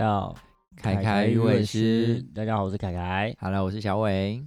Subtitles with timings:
[0.00, 0.34] 到
[0.74, 2.22] 凯凯鱼尾狮。
[2.34, 3.36] 大家好，我是凯凯。
[3.38, 4.42] Hello，我是小伟。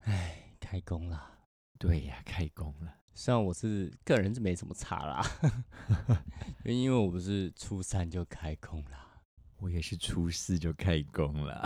[0.00, 1.30] 哎，开工了。
[1.78, 2.92] 对呀，开工了。
[3.14, 5.24] 虽然我是个人是没什么差啦，
[6.66, 9.22] 因为因为我不是初三就开工啦。
[9.58, 11.62] 我也是初四就开工了，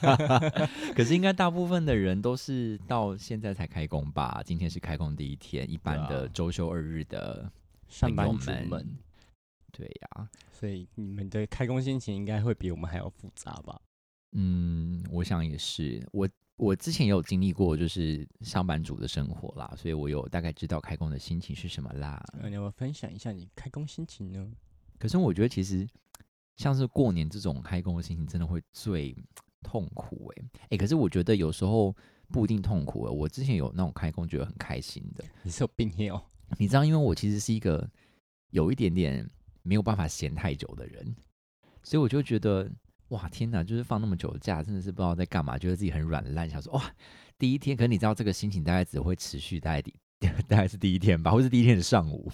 [0.94, 4.42] 可是应该大部分的人都是到现在才开工吧？
[4.44, 7.50] 今天是开工第一天，一般的周休二日的
[7.88, 8.86] 上班族们，
[9.72, 13.80] 对呀、所以你们的开工心情应该会比我们还要复杂吧？
[14.32, 16.06] 嗯，我想也是。
[16.12, 22.22] 我我之前也有经历过，就是上班族的生活啦，所以我有大概知道开工的心情是什么啦。
[22.40, 24.46] 那你要不要分享一下你开工心情呢？
[24.98, 25.88] 可是我觉得其实
[26.56, 29.16] 像是过年这种开工的心情，真的会最
[29.62, 31.96] 痛苦哎、欸、哎、可是我觉得有时候
[32.28, 36.22] 不一定痛苦哎、我之前有那种开工觉得很开心的，你是有病哦？
[36.58, 37.88] 你知道，因为我其实是一个
[38.50, 39.28] 有一点点
[39.62, 41.14] 没有办法闲太久的人，
[41.82, 42.70] 所以我就觉得
[43.08, 46.94] 哇天哪，就是放那么久的假，真的是不知道在干嘛，觉得自己很软烂，想说哇
[47.38, 49.94] 第一天，可是你知道这个心情大概只会持续大概第
[50.48, 52.30] 大概是第一天吧，或是第一天的上午。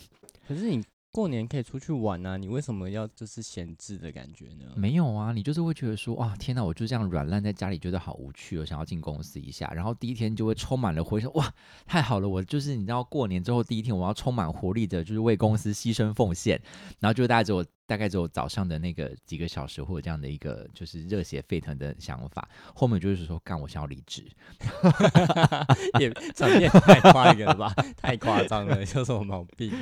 [0.46, 0.82] 可是你
[1.16, 4.66] 过年可以出去玩啊，你为什么要就是闲置的感觉呢？
[4.76, 9.66] 没有啊，你就是会觉得说，哇，天哪，我就这样软烂在家里，觉得好无趣我，想要进公司一下。
[9.74, 11.50] 然后第一天就会充满了回想，哇，
[11.86, 16.60] 太好了，我就是你知道，过年之后第一天，我要充满活力的，就是为公司牺牲奉献。
[17.00, 22.48] 然后就大概只有大概只有早上的那个几个小时，或者这样的一个就是热血沸腾的想法。
[22.74, 24.26] 后面就是说，干，我想要离职。
[26.00, 27.72] 也场面太夸一个了吧？
[27.96, 29.72] 太夸张了，有什么毛病？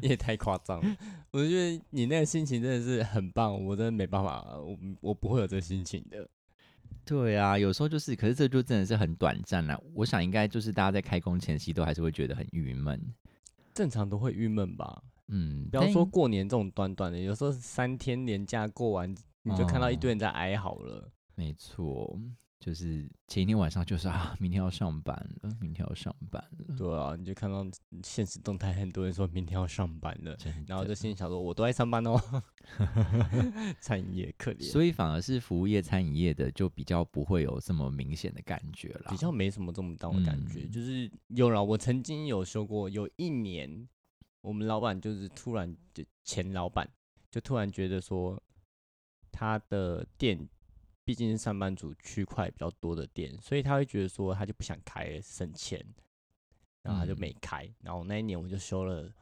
[0.00, 0.96] 你也太夸张了。
[1.32, 6.28] 我觉得你那个心情真的是很棒，我真的没办法，我我不会有这个心情的。
[7.04, 9.82] 对啊，有时候就是，可是这就真的是很短暂了。
[9.94, 13.00] 我想应该就是大家在开工前夕都还是会觉得很郁闷。
[13.74, 15.02] 正常都会郁闷吧？
[15.30, 21.10] 嗯，不要但说过年这种短短的，有时候三天年假过完，你就看到一哦堆人在哀嚎了。
[21.34, 22.18] 没错，
[22.58, 27.64] 就是前一天晚上就是啊，明天要上班了，明天要上班了，对啊，你就看到
[28.02, 30.36] 现实动态，很多人说明天要上班了，
[30.66, 32.20] 然后就心里想说，我都在上班哦。
[33.80, 41.64] 餐饮业可怜，所以反而是服务业、餐饮业的就比较不会有这么明显的感觉了，比较没什么这么大的感觉，嗯就是有了。
[41.64, 43.88] 我曾经有说过，有一年
[44.40, 46.88] 我们老板就是突然就前老板
[47.30, 48.40] 就突然觉得说，
[49.30, 50.48] 他的店
[51.04, 55.84] 毕竟是上班族区块比较多的店，所以他会觉得说他就不想开省钱，
[56.82, 57.68] 然后他就嗯没开。
[57.80, 59.12] 然后那一年我就休了。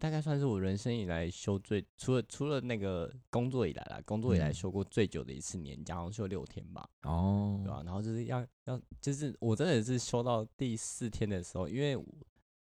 [0.00, 6.88] 大概算是我人生以来休最，除了除了那个工作以来啦，工作以来嗯休过最久的一次年假，好像休六天吧。
[7.02, 12.06] 哦，对吧、然后就是要要，就是我真的是休到第四天的时候，因为我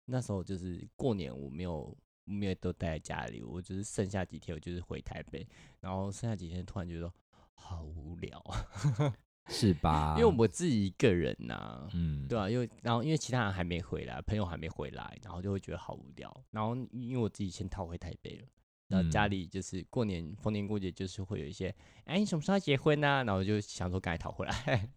[0.04, 5.46] 那时候就是过年，我没有没有都待在家里，我就是剩下几天我就是回台北，
[5.80, 7.12] 然后剩下几天突然觉得
[7.54, 8.66] 好无聊啊，
[9.48, 10.16] 是吧？
[10.18, 16.44] 因为我自己一个人呐、嗯，对啊，因为然后因为其他人还没回来，朋友还没回来，然后就会觉得好无聊。
[16.50, 18.46] 然后因为我自己先逃回台北了，
[18.88, 21.74] 然后家嗯里就是过年逢年过节就是会有一些，
[22.04, 24.88] 哎，你什么时候要结婚啊、然后就想说赶紧逃回来。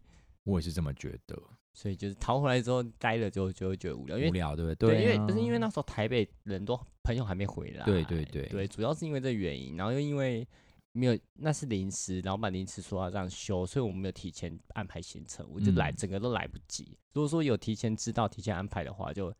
[0.46, 1.36] 我也是这么觉得，
[1.74, 5.02] 所以就是逃回来之后待了之后就会觉得无聊，因为无聊对不对，对？
[5.02, 10.46] 因为不是因为那时候台北人都朋友还没回来，对对对对，主要是因为这个原因，然后又因为
[10.92, 16.96] 没有那是临时，老板临时说要这样休，所以我们没有提前安排行程，我就来、嗯整个都来不及。
[17.12, 19.34] 如果说有提前知道、提前安排的话，就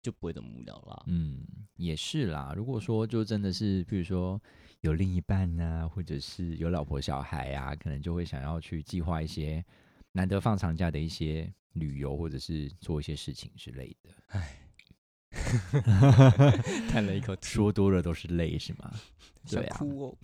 [0.00, 1.02] 就不会这么无聊了。
[1.08, 1.44] 嗯，
[1.76, 2.54] 也是啦。
[2.56, 4.40] 如果说就真的是，比如说
[4.80, 9.62] 有另一半呐、或者是有老婆小孩啊，可能就会想要去计划一些
[10.12, 14.10] 难得放长假的一些旅游，或者是做一些事情之类的。
[14.28, 14.58] 唉
[16.90, 18.92] 叹了一口气，说多了都是泪，是吗？
[19.44, 20.18] 想 对啊哭哦。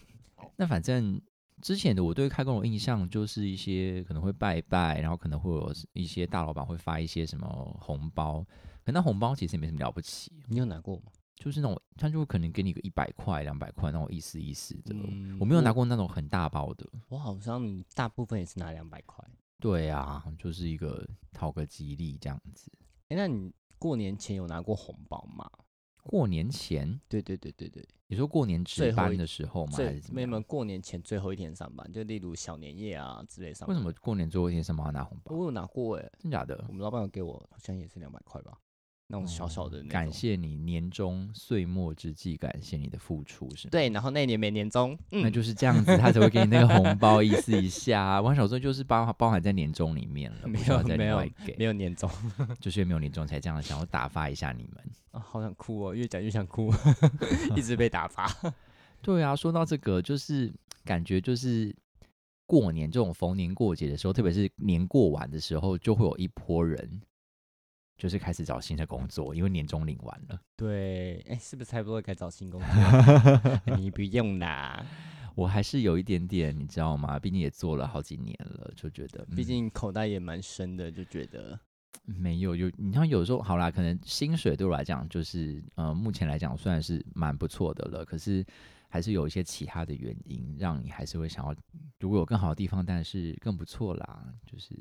[0.56, 1.20] 那反正
[1.62, 7.48] 之前的我对开工的印象就是一些可能会拜拜，然后可能会有一些大老板会发一些什么
[7.80, 8.44] 红包，
[8.84, 11.10] 可那红包其实也没什么了不起，你有拿过吗？
[11.36, 14.92] 就是那种他就会可能给你个一百块、两百块那种意思意思的。
[14.92, 16.84] 嗯我没有拿过那种很大包的。
[17.08, 19.24] 我好像大部分也是拿两百块。
[19.60, 22.70] 对啊，就是一个讨个吉利这样子。
[23.08, 25.50] 哎、那你过年前有拿过红包吗？
[26.04, 29.72] 过年前，对对对对对，你说过年值班的时候吗？
[29.76, 33.76] 还最是怎么没有没有过年前最后一天上班，就例如小年夜啊之类上班。
[33.76, 35.36] 为什么过年最后一天上班要拿红包？
[35.36, 36.72] 我有拿过哎、真假的我？
[36.72, 38.58] 们老板有给我，好像也是两百块吧，
[39.08, 39.88] 那种小小的那种。
[39.88, 40.12] 哦感。
[40.12, 43.70] 谢你年终岁末之际，感谢你的付出，是吗？
[43.70, 48.20] 对，然后那一年没年终，嗯，那就是这样子，他才会给你那个红包，意思一下。
[48.20, 52.08] 我想说，就是包包含在年终里面了，不没需要再有没有外给，没有年终
[52.60, 54.84] 就是因为没有年终才这样想要打发一下你们。
[55.12, 56.72] 啊，好想哭哦，越讲越想哭，
[57.56, 58.30] 一直被打发。
[59.00, 60.52] 对啊，说到这个，就是
[60.84, 61.74] 感觉就是
[62.46, 67.00] 过年这种逢年过节的时候，特别是年过完的时候，就会有一波人，
[67.98, 70.40] 就是开始找新的工作，因为年终领完了。
[70.56, 73.74] 对，哎，是不是差不多该找新工作？
[73.76, 74.86] 你不用啦，
[75.34, 77.18] 我还是有一点点，你知道吗？
[77.18, 81.58] 毕竟也做了好几年了，就觉得，毕竟口袋也蛮深的，就觉得
[82.04, 82.70] 没有有。
[82.76, 88.04] 你像有时候好啦，可能薪水对我来讲，就是呃，目前来讲算是蛮不错的了。
[88.04, 88.44] 可是
[88.88, 91.54] 还是有一些其他的原因，让你还是会想要，
[91.98, 94.32] 如果有更好的地方，但是更不错啦。
[94.46, 94.74] 就是，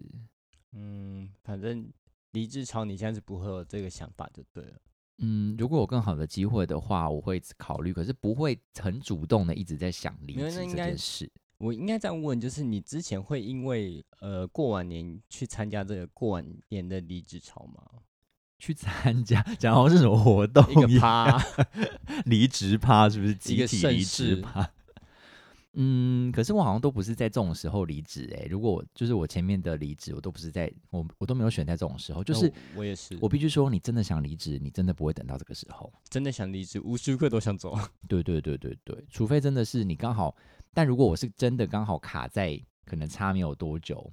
[0.73, 1.91] 嗯，反正
[2.37, 4.73] 离职潮，你现在是不会有这个想法就对了。
[5.17, 11.27] 嗯，如果有更好的机会的话，我会考虑，可是不会很主动的一直在想离职这件事。
[11.57, 17.81] 我应该这样问，就是你之前会因为呃过完年去参加这个过完年的离职潮吗？
[18.59, 20.63] 去参加，讲好是什么活动？
[20.71, 21.35] 一个趴，
[22.25, 23.33] 离职趴是不是？
[23.33, 24.69] 集体离职趴。
[25.73, 28.47] 嗯，可是我好像都不是在这种时候离职哎。
[28.49, 32.23] 如果我就是我前面的离职，我都不是在我我都没有选在这种时候。
[32.23, 35.91] 就是我也是，我必须说，你真的想离职，你真的不会等到这个时候。
[36.09, 37.77] 真的想离职，无时无刻都想走。
[38.09, 40.35] 对对对对对，除非真的是你刚好。
[40.73, 44.11] 但如果我是真的刚好卡在可能差没有多久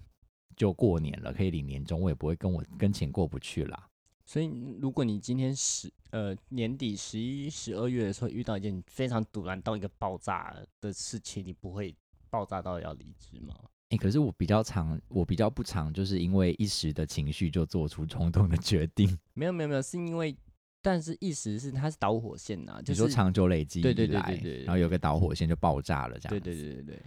[0.57, 3.89] 就过年了，可以领年终，我也不会跟我跟钱过不去啦。
[4.27, 4.47] 所以，
[4.81, 11.95] 如果你今天十呃年底十一、十二月的时候遇到一件非常突然到一个爆炸的事情，你不会
[12.31, 13.55] 爆炸到要离职吗？
[13.91, 19.07] 哎，可是我比较常，我比较不常，就是因为一时的情绪就做出冲动的决定。
[19.35, 20.35] 没有没有没有，是因为，
[20.81, 26.31] 但是一时是它是导火线呐，就是说长久累积对对对对对，然后有个导火线就爆炸了这样。
[26.31, 27.03] 对对对对对，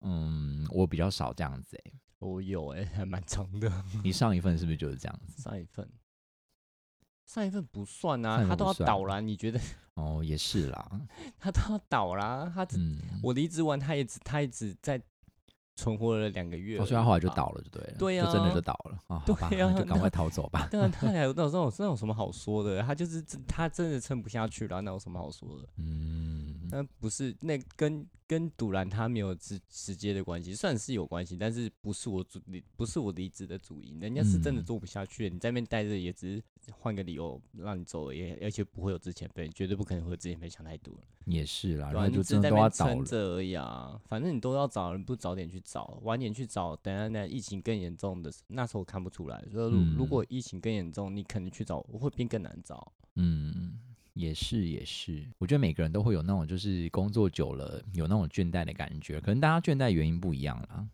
[0.00, 3.70] 嗯，我比较少这样子哎，我有哎，还蛮长的。
[4.02, 5.42] 你上一份是不是就是这样子？
[5.42, 5.88] 上一份。
[7.26, 9.60] 上一份不算啊，他都要倒了，你觉得？
[9.94, 10.90] 哦，也是啦，
[11.38, 12.78] 他都要倒啦，他只
[13.22, 15.00] 我离职完，他也只他也只在
[15.74, 20.68] 存活了两个月，所以他后来就倒了，就对了，对呀，就真的就倒了啊，对呀，就赶快逃走吧。
[20.70, 22.82] 对啊，他 还有 那种那有什么好说的？
[22.82, 25.68] 他就是他真的撑不下去了，那有什么好说的？
[25.78, 28.06] 嗯，那不是那跟。
[28.28, 36.42] 跟赌兰他没有直直接的关系，算是有关系，但是不是我主离不是我离职的主因，人家是真的做不下去，你在那边待着也只是
[36.72, 41.00] 换个理由让你走，也而且不会有之前费，绝对不可能会有之前费想太多了。
[41.26, 52.92] 也是啦，然后就只在那边撑着而已啊，反正你都要找人，不早点去找，晚点去找，等下那疫情更严重的那时候我看不出来，所以如果疫情更严重，你可能去找会变更难找。
[53.14, 53.78] 嗯。
[54.16, 59.20] 也是也是，我觉得每个人都会有那种，就是工作久了有那种倦怠的感觉。
[59.20, 60.88] 可能大家倦怠原因不一样啦。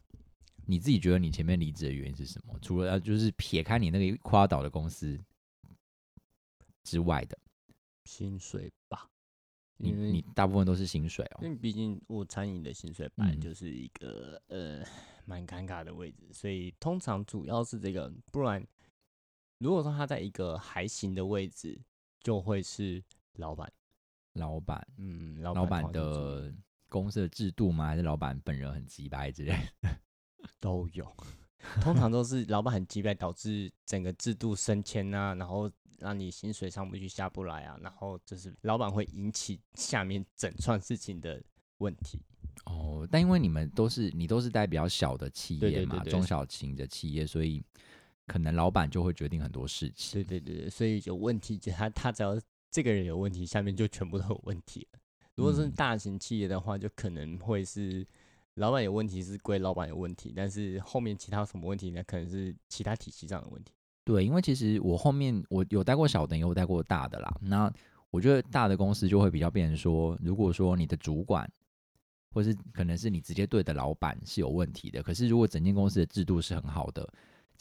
[0.67, 2.59] 你自己觉得你前面离职的原因是什么？
[2.61, 5.17] 除了就是撇开你那个夸倒的公司
[6.83, 7.39] 之外的
[8.07, 9.09] 薪水吧？
[9.77, 11.39] 你你大部分都是薪水哦。
[11.43, 14.85] 因为毕竟我餐饮的薪水本来就是一个呃
[15.27, 18.13] 蛮尴尬的位置，所以通常主要是这个。
[18.33, 18.67] 不然
[19.59, 21.81] 如果说他在一个还行的位置。
[22.23, 23.03] 就会是
[23.35, 23.71] 老板，
[24.35, 26.55] 老板，嗯，老板的
[26.89, 27.87] 公司的制度吗？
[27.87, 29.57] 还是老板本人很鸡掰之类？
[30.61, 31.05] 都有，
[31.81, 41.43] 通常都是老板很鸡掰，导致整个制度升迁啊，然后让你薪水上不去下不来啊，然后就是老板会引起下面整串事情的
[41.79, 42.21] 问题。
[42.67, 47.63] 哦，但因为你们都是你都是在比较小的企业嘛，中小型的企业，所以。
[48.33, 50.25] 可能老板就会决定很多事情。
[50.25, 54.99] 对对对所以有问题，他他只要这个人有问题，下面就全部都有问题了。
[55.35, 58.07] 如果是大型企业的话，就可能会是
[58.55, 62.03] 老板有问题是归老板有问题，但是后面其他什么问题呢？
[62.07, 63.75] 可能是其他体系上的问题。
[64.03, 67.39] 对，因为其实我后面我有带过小的，也有带过大的啦。
[67.43, 67.71] 那
[68.11, 71.47] 我觉得大的公司就会比较变成说，如果说你的主管，
[72.31, 77.07] 或是可能是你直接对的老板是有问题的，可是如果整间公司的制度是很好的。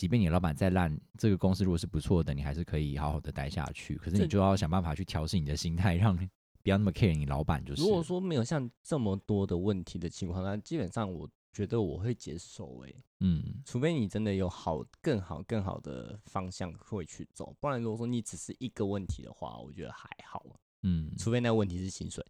[0.02, 3.96] 即便你老板再烂，这个公司如果是不错的，你还是可以好好的待下去。
[3.98, 7.64] 可是你就要想办法去调试你的心态，让不要那么 care 你老板。
[7.64, 12.84] 就是如果说没有像这么多的问题的情况，那基本上我觉得我会接受。
[12.84, 20.44] 哎，嗯，除非你真的有好、更好、更好的方向会去走，不然如果说你只是一个问题的话，我觉得还好。
[20.82, 22.26] 嗯，除非那问题是薪水。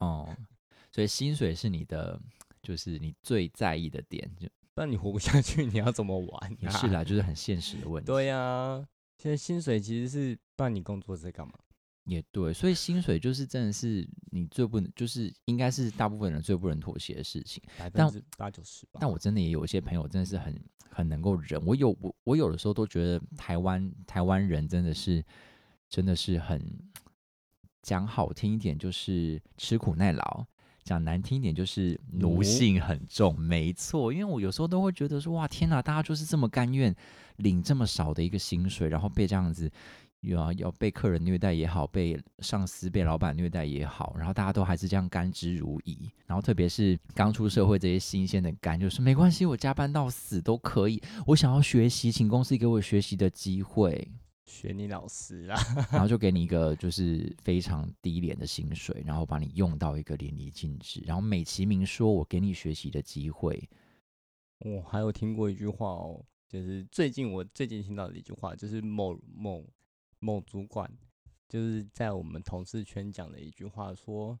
[0.00, 0.36] 哦，
[0.92, 2.20] 所以薪水是你的，
[2.62, 4.46] 就是你最在意的点就。
[4.76, 6.56] 那你活不下去，你要怎么玩？
[6.60, 8.06] 也 是啦，就是很现实的问题。
[8.06, 11.54] 对呀，现在薪水其实是办你工作在干嘛？
[12.04, 19.00] 也对，所以薪水就是真的是你最不能，就是应该是大部分人最不能妥协的事情，百分之八九十吧。
[19.00, 21.60] 但我真的也有一些朋友，真的是很很能够忍。
[21.66, 25.24] 我有我我有的时候都觉得台湾台湾人真的是
[25.88, 26.62] 真的是很
[27.82, 30.46] 讲好听一点，就是吃苦耐劳。
[30.86, 34.12] 讲难听一点就是奴性很重，没错。
[34.12, 36.94] 因为我有时候都会觉得说，哇，天哪，大家就是这么甘愿
[37.38, 39.68] 领这么少的一个薪水，然后被这样子。
[40.22, 45.96] 要要被客人虐待也好，被上司、被老板虐待也好，然后大家都还是这样甘之如饴。
[46.26, 51.00] 然后特别是刚出社会这些新鲜的干，就是没关系，我加班到死都可以。
[51.26, 54.08] 我想要学习，请公司给我学习的机会，
[54.46, 55.56] 学你老师啦。
[55.92, 63.68] 然后就给你一个就是非常低廉的薪水，然后把你用到一个淋漓尽致，然后美其名说我给你学习的机会。
[64.60, 69.64] 我还有听过一句话哦，就是最近我最近听到的一句话，就是某某。
[70.18, 70.90] 某主管
[71.46, 74.36] 就是在我们同事圈讲的一句话，说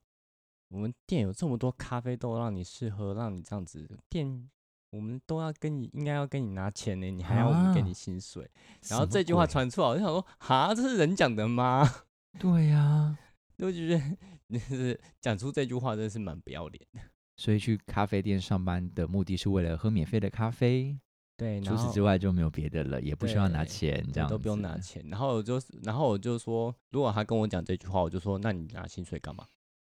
[0.68, 4.50] 我们店有这么多咖啡豆让你试喝，让你这样子店，
[4.90, 8.48] 我们都要跟你应该要跟你拿钱呢，你还要我们给你薪水。
[8.88, 11.88] 然后这句话传出来，我就想说，哈，这是人讲的吗？
[12.38, 13.16] 对呀，
[13.58, 14.16] 我 就觉得
[14.48, 17.00] 你是讲出这句话，真的是蛮不要脸的。
[17.36, 20.98] 所以去咖啡店上班的目的是为了喝免费的咖啡。
[21.36, 25.04] 对，除此之外就没有别的了，也不需要拿对钱，这样都不用拿钱。
[25.10, 29.46] 然后我就，然后我就说，如果他跟我讲这句话，我就说，那你拿薪水干嘛？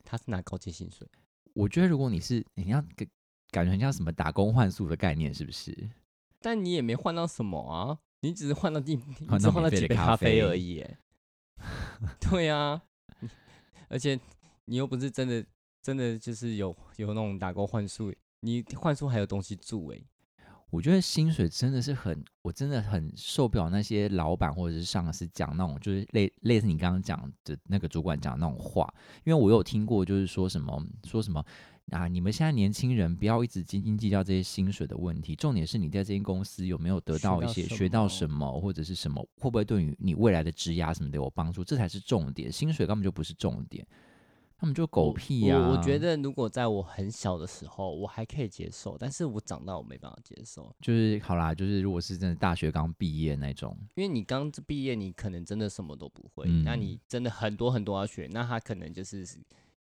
[0.04, 1.06] 他是拿高阶薪水，
[1.52, 2.82] 我觉得如果你是你要
[3.54, 5.72] 感感觉很像什么打工换宿的概念，是不是？
[6.40, 8.96] 但你也没换到什么啊，你只是换到地，
[9.30, 10.98] 你只换到几杯咖咖啡啡而已耶。
[12.20, 12.82] 对啊，
[13.88, 14.18] 而且
[14.64, 15.46] 你又不是真的，
[15.80, 20.02] 真的就是有有那种打工换宿，你换宿还有东西住哎。
[20.70, 28.92] 我觉得薪水真的是很，我真的很受不了那些老板或者是上司讲那种，就是类类似你刚刚讲的那个主管讲的那种话，
[29.24, 31.44] 因为我有听过，就是说什么说什么
[31.90, 43.86] 啊，你们现在年轻人不要一直斤斤计较这些薪水的问题，重点是你在这间公司有没有得到一些学学到到什么，或者是什么，会不会对于你未来的职涯什么的有帮助，这才是重点，薪水根本就不是重点。
[44.56, 59.26] 他们就狗屁呀、我我觉得如果在我很小的时候，我还可以接受，但是我长大我没办法接受，就是好啦，就是如果是真的大学刚毕业那种，因为你刚毕业，你可能真的什么都不会，嗯那你真的很多很多要学，那他可能就是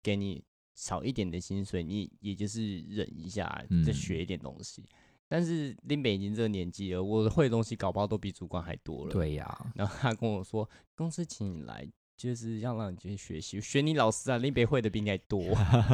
[0.00, 0.44] 给你
[0.78, 3.44] 少一点的薪水，你也就是忍一下，
[3.84, 4.84] 再嗯学一点东西。
[5.26, 11.86] 但是林北已经这个年纪了，我会的东西搞不好都比主管还多了。，对呀、然后他跟我说，公司请你来。
[12.16, 15.40] 就是要让你去学习，学你老师啊，林北会的比你还多。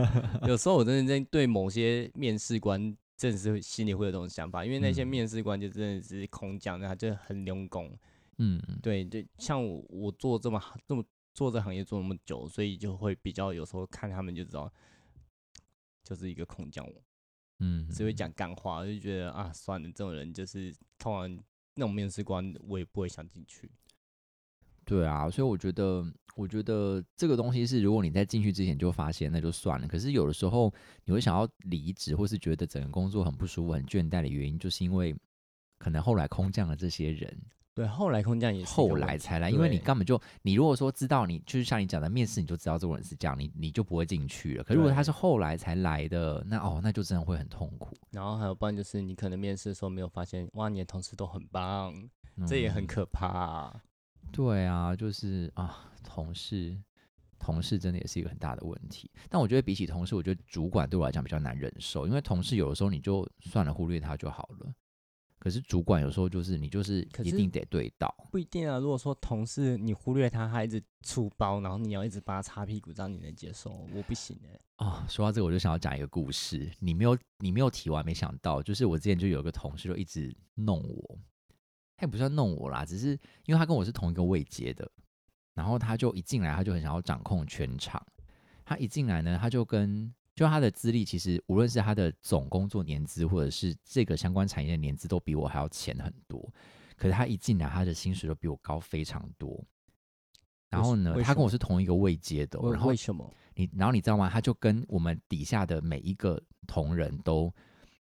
[0.48, 2.80] 有时候我真的在对某些面试官，
[3.14, 7.94] 真的是心里会有这种想法，因为那些嗯面试官就真的是空讲，他就很用功。
[8.38, 14.72] 嗯，对对，像我我做这么这么做这行业做那么久，所以就会比较有时候看他们就知道，
[16.02, 17.02] 就是一个空降我，
[17.58, 23.70] 嗯，只会讲干话，就觉得啊算了，这种人就是通常那种面试官我也不会想进去。
[24.84, 26.04] 对啊，所以我觉得，
[26.36, 29.88] 我觉得这个东西是，如果你在进去之前就发现，那就算了。
[29.88, 30.70] 可是有的时候
[31.04, 35.16] 你会想要离职，或是觉得整个工作很不舒服、很倦怠的原因，就是因为
[35.78, 37.34] 可能后来空降了这些人，
[37.74, 44.62] 对，后来空降也是后来才来，因为你根本就，你如果说知道你就是像你讲的面试，你就知道这个人是这样，你你就不会进去了。
[44.62, 51.92] 可如果他是后来才来的，那哦，那就真的会很痛苦，然后还有不然就是你可能面试的时候没有发现，哇，你的同事都很棒，
[52.46, 53.82] 这也很嗯可怕、啊。
[54.30, 56.80] 对啊，就是啊，同事，
[57.40, 59.10] 同事真的也是一个很大的问题。
[59.28, 64.72] 但我觉得比起同事，我觉得主管对我来讲比较难忍受，因为同事有的时候你就算了，忽略他就好了。
[65.44, 73.70] 可是主管有时候就是你就是一定得对到，不一定啊，如果说同事你忽略他，他一直出包，然后你要一直帮他擦屁股，这样你能接受？
[73.94, 76.70] 我不行哎、哦，说到这个，我就想要讲一个故事。
[76.78, 81.18] 你没有，你没有提完，没想到，就是我之前就有一个同事就一直弄我，
[81.98, 83.10] 他也不算弄我啦，只是
[83.44, 84.90] 因为他跟我是同一个位阶的，
[85.52, 88.02] 然后他就一进来，他就很想要掌控全场。
[88.64, 96.52] 他一进来呢，他就跟就他的资历，其实无论是他的总工作年资，或者是这个相关产业的年资，都比我还要浅很多。
[96.96, 99.64] 可是他一进来，他的薪水都比我高非常多。
[100.70, 103.32] 然后呢，他跟我是同一个位阶的然后为什么？
[103.54, 104.28] 你然后你知道吗？
[104.28, 107.52] 他就跟我们底下的每一个同仁都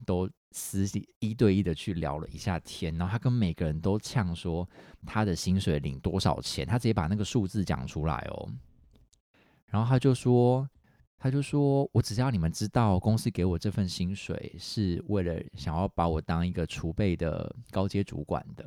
[0.04, 4.68] 都私底一对一的去聊了一下天，然后他跟每个人都呛说
[5.06, 8.50] 他的薪水领多少钱，他直接把那个数字讲出来哦。
[9.68, 10.68] 然后他就说，
[11.18, 18.64] 他就说我只要你们知道，公司给我这份薪水是为了想要把我当一个储备的高阶主管的。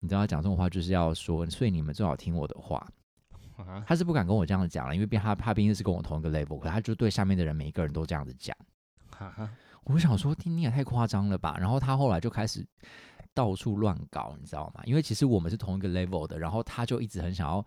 [0.00, 2.84] 你知道他讲这种话就是要说，所以你们最好听我的话。
[3.56, 8.56] 啊，他是不敢跟我这样讲了，因为毕他他毕竟是跟我同一个 level，可他就对下面的人每一个人都这样子讲。
[9.10, 9.48] 哈哈，
[9.84, 11.56] 我想说，听你也太夸张了吧。
[11.60, 12.66] 然后他后来就开始
[13.32, 14.82] 到处乱搞，你知道吗？
[14.86, 17.64] 因为其实我们是同一个 level 的，然后他就一直很想要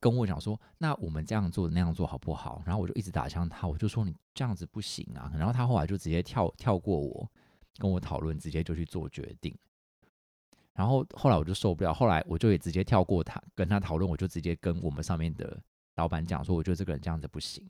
[0.00, 2.62] 跟我讲说，那我们这样做那样做好不好？
[2.66, 5.32] 然后我就一直打枪他，我就说你这样子不行啊。
[5.34, 7.30] 然后他后来就直接跳跳过我，
[7.78, 9.56] 跟我讨论，直接就去做决定。
[10.74, 15.56] 然后后来我就受不了，后来我就也直接跳过他，跟他讨论，我就直接跟我们上面的
[15.96, 17.64] 老板讲说，我觉得这个人这样子不行。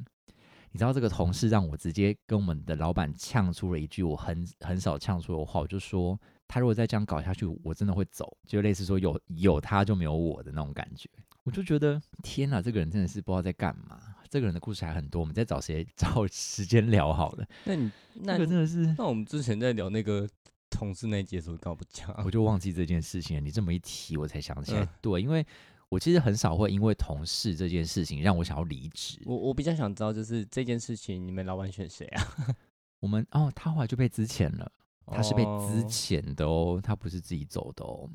[0.71, 11.09] 你知道这个同事让我直接跟我们的老板呛出了一句我很很少呛出的话，我就说他如果再这样搞下去，我真的会走，就类似说有有他就没有我的那种感觉。
[11.45, 14.01] 我就觉得天哪，这个人真的是不知道在干嘛。
[14.29, 17.47] 这个人的故事还很多，我们再找谁找时间聊好了。
[17.65, 20.29] 那你那个真的是，那我们之前在聊那个。
[20.71, 23.41] 同事那节的时候，刚不讲，我就忘记这件事情了。
[23.41, 24.85] 你这么一提，我才想起来。
[25.01, 25.47] 对，因为
[25.89, 29.21] 我其实很少会因为同事这件事情让我想要离职。
[29.25, 32.27] 我我比较想知道，就是这件事情，你们老板选谁啊？
[32.99, 34.73] 我们哦，他后来就被资遣了，
[35.07, 38.11] 他是被资遣的哦，他不是自己走的哦。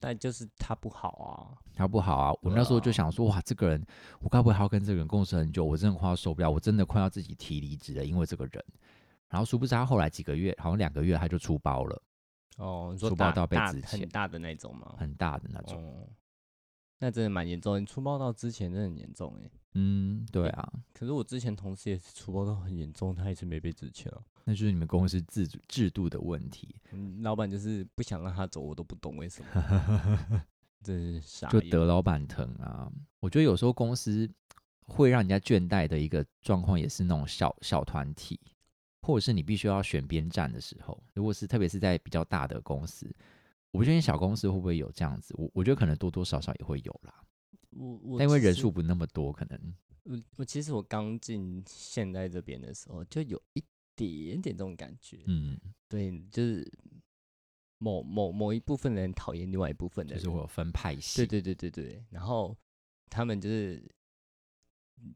[0.00, 2.32] 但就是他不好啊，他不好啊。
[2.42, 3.84] 我那时候就想说，哇，这个人，
[4.20, 5.64] 我该不会还要跟这个人共事很久？
[5.64, 8.64] 我真的快要受不了，我真的快要自己提离职了，因为这个人。
[9.28, 12.02] 然后殊不知他后来几个月，好像两个月他就出包了。
[12.56, 14.94] 哦，出包到被之前很大的那种吗？
[14.98, 16.08] 很大的那种，
[16.98, 17.80] 那真的蛮严重。
[17.80, 19.50] 你出包到之前真的很严重哎。
[19.78, 20.72] 嗯，对啊。
[20.92, 24.20] 可是我之前同事也是出包到很严重，他一直没被之前啊。
[24.44, 26.74] 那就是你们公司制制度的问题。
[26.92, 30.42] 嗯，老板就是不想让他走，我都不懂为什么。
[30.82, 31.48] 真是傻。
[31.48, 32.90] 就得老板疼啊！
[33.20, 34.28] 我觉得有时候公司
[34.86, 38.40] 会让人家倦怠的一个状况，也是那种小小团体。
[39.02, 43.10] 或者是你必须要选边站的时候，如果是特别是在比较大的公司，
[43.70, 45.34] 我不确定小公司会不会有这样子。
[45.38, 47.14] 我我觉得可能多多少少也会有啦。
[47.78, 55.22] 我我但因为人数不那么多，可能我我其实我刚进现在这边的时候，就有一点点这种感觉。
[55.26, 55.58] 嗯，
[55.88, 56.70] 对，就是
[57.78, 61.24] 某某某一部分人讨厌另外一部分的，就是我有分派系。
[61.24, 62.56] 对对对对对，然后
[63.08, 63.82] 他们就是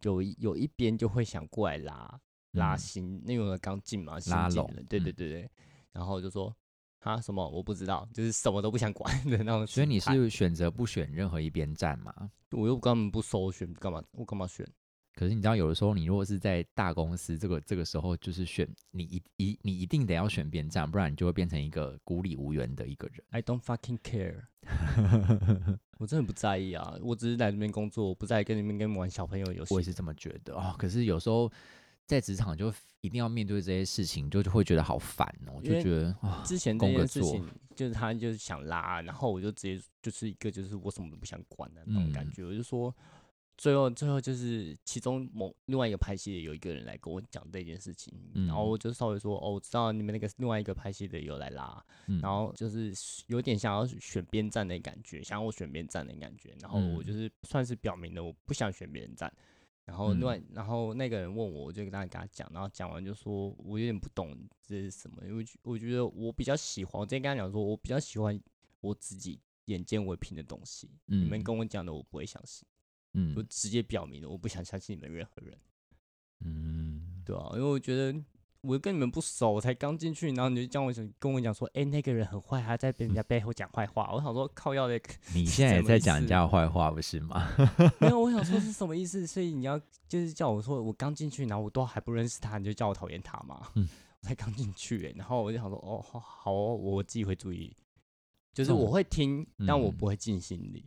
[0.02, 2.20] 有有一边就会想过来拉。
[2.52, 5.50] 拉新，那个刚进嘛，拉拢，对对对对，
[5.90, 6.54] 然后就说
[7.02, 9.66] 啊什么我不知道，就是什么都不想管的那种。
[9.66, 12.30] 所以你是选择不选任何一边站吗？
[12.50, 14.66] 我又根本不搜选，干嘛我干嘛选？
[15.14, 23.22] 可是你知道，有的时候你如果是在大公司，这个这个时候就是选你一一你一定得要选边站，不然你就会变成一个孤立无援的一个人。
[23.30, 24.44] I don't fucking care，
[25.98, 29.74] 我真的不在意啊，我只是来这边工作，我不在跟你们跟玩小朋友游戏。
[29.74, 31.50] 我也是这么觉得啊，可是有时候。
[32.12, 37.42] 在职场就一定要面对这些事情，就会觉得好烦哦，就觉得之前这件事情
[37.74, 42.94] 就是他就是想拉，然后我就直接就是一个就是我什么都不想管的那种感觉，我就说
[43.56, 48.12] 最后最后就是其中某另外一个拍戏的有一个人来跟我讲这件事情，
[48.46, 51.82] 然后我就稍微说哦，我知道你们那个另外一个拍戏的有来拉，
[52.20, 52.92] 然后就是
[53.26, 59.32] 有点想要选边站的感觉，想要我选边站的感觉，然后我就是算是表明了我不想选别人站。
[59.84, 68.40] 然后另外，然后那个人问我，我就跟他跟他讲，然后讲完就说，我有点不懂这是什么，因为我觉得我比较喜欢，我之前跟他讲说，我比较喜欢
[68.80, 70.90] 我自己眼见为凭的东西。
[71.06, 72.66] 你们跟我讲的，我不会相信。
[73.14, 75.58] 嗯，我直接表明了，我不想相信你们任何人。
[76.44, 78.18] 嗯，对啊，因为我觉得。
[78.62, 84.08] 我跟你们不熟，我才刚进去，然后你就叫我跟我讲说，哎，那个人很坏，他在别人家背后讲坏话。
[84.12, 85.00] 我想说，靠要的，
[85.34, 87.48] 你现在也在讲人家坏话不是吗？
[87.98, 89.26] 没有，我想说是什么意思？
[89.26, 93.68] 所以你要就是叫我说，我刚进去，然后我都还不认识他，你就叫我讨厌他吗？
[93.74, 93.88] 嗯，
[94.22, 97.76] 我才刚进去，哎，然后我就想说，哦，好，好，我自己会注意，
[98.54, 100.84] 就是我会听，但我不会进心里，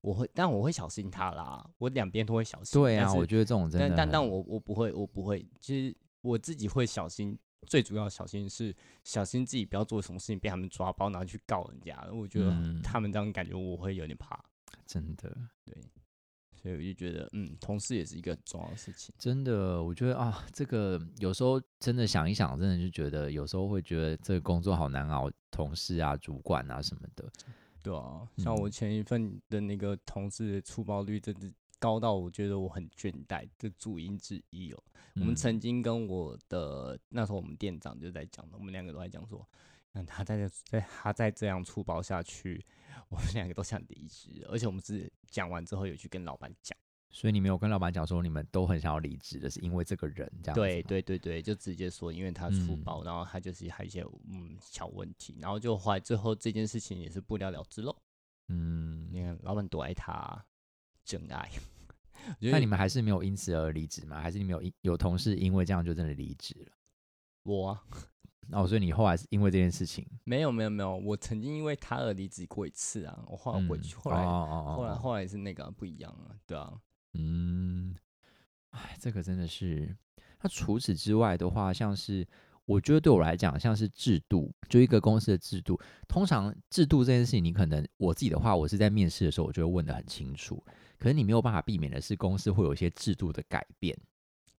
[0.00, 2.80] 我会，但我会小心他啦，我两边都会小心。
[2.82, 5.96] 对啊，我觉得这种真的，但但但我我不会，我不会，其实。
[6.22, 12.08] 我自己会小心，最主要小心是小心自己不要做什么事情被他们抓包，然后去告人家。
[12.12, 12.50] 我觉得
[12.82, 14.42] 他们这样感觉我会有点怕，
[14.86, 15.36] 真的。
[15.64, 15.76] 对，
[16.54, 19.14] 所以我就觉得，嗯，同事也是一个很重要的事情。
[19.18, 27.28] 真的，我觉得啊，这个有时候真的想一想，真的就觉得有时候会觉得这个工作好难熬，同事啊、主管啊什么的。
[27.82, 31.52] 对啊，像我前一份的那个同事的出包率，真的。
[31.82, 34.80] 高到我觉得我很倦怠的主因之一哦。
[35.16, 39.44] 我们曾经跟我的那时候我们店长就在讲，我们两个都在讲说，
[39.90, 42.64] 那他在在他再这样粗暴下去，
[43.08, 44.46] 我们两个都想离职。
[44.48, 46.78] 而且我们是讲完之后有去跟老板讲，
[47.10, 50.54] 所以你没有跟老板讲说你们都很想要离职的是因为这个人这样？
[50.54, 57.94] 对对对对，就直接说因为他粗暴，然后他就是还有一些嗯小问题，然后就后来最后这件事情也是不了了之喽。
[58.48, 60.42] 嗯，你看老板多爱他。
[61.04, 61.50] 真爱，
[62.40, 64.20] 那你们还是没有因此而离职吗？
[64.20, 66.72] 还是你们有有同事因为这样就真的离职了？
[67.44, 67.78] 我，
[68.50, 70.06] 哦，所以你后来是因为这件事情？
[70.24, 73.24] 没有没有没有，我曾经因为他而离职过一次啊。
[73.26, 76.72] 我后来回去，后来后来后来是那个不一样啊，对啊。
[77.14, 77.94] 嗯，
[78.70, 79.96] 哎，这个真的是。
[80.40, 82.26] 那除此之外的话，像是
[82.64, 90.64] 我觉得对我来讲，像是制度，就一个公司的制度，通常制度这件事情，你可能我自己的话，我是在面试的时候，我就会问的很清楚。
[91.02, 93.98] 可是你没有办法避免的是，公司会有一些制度的改变。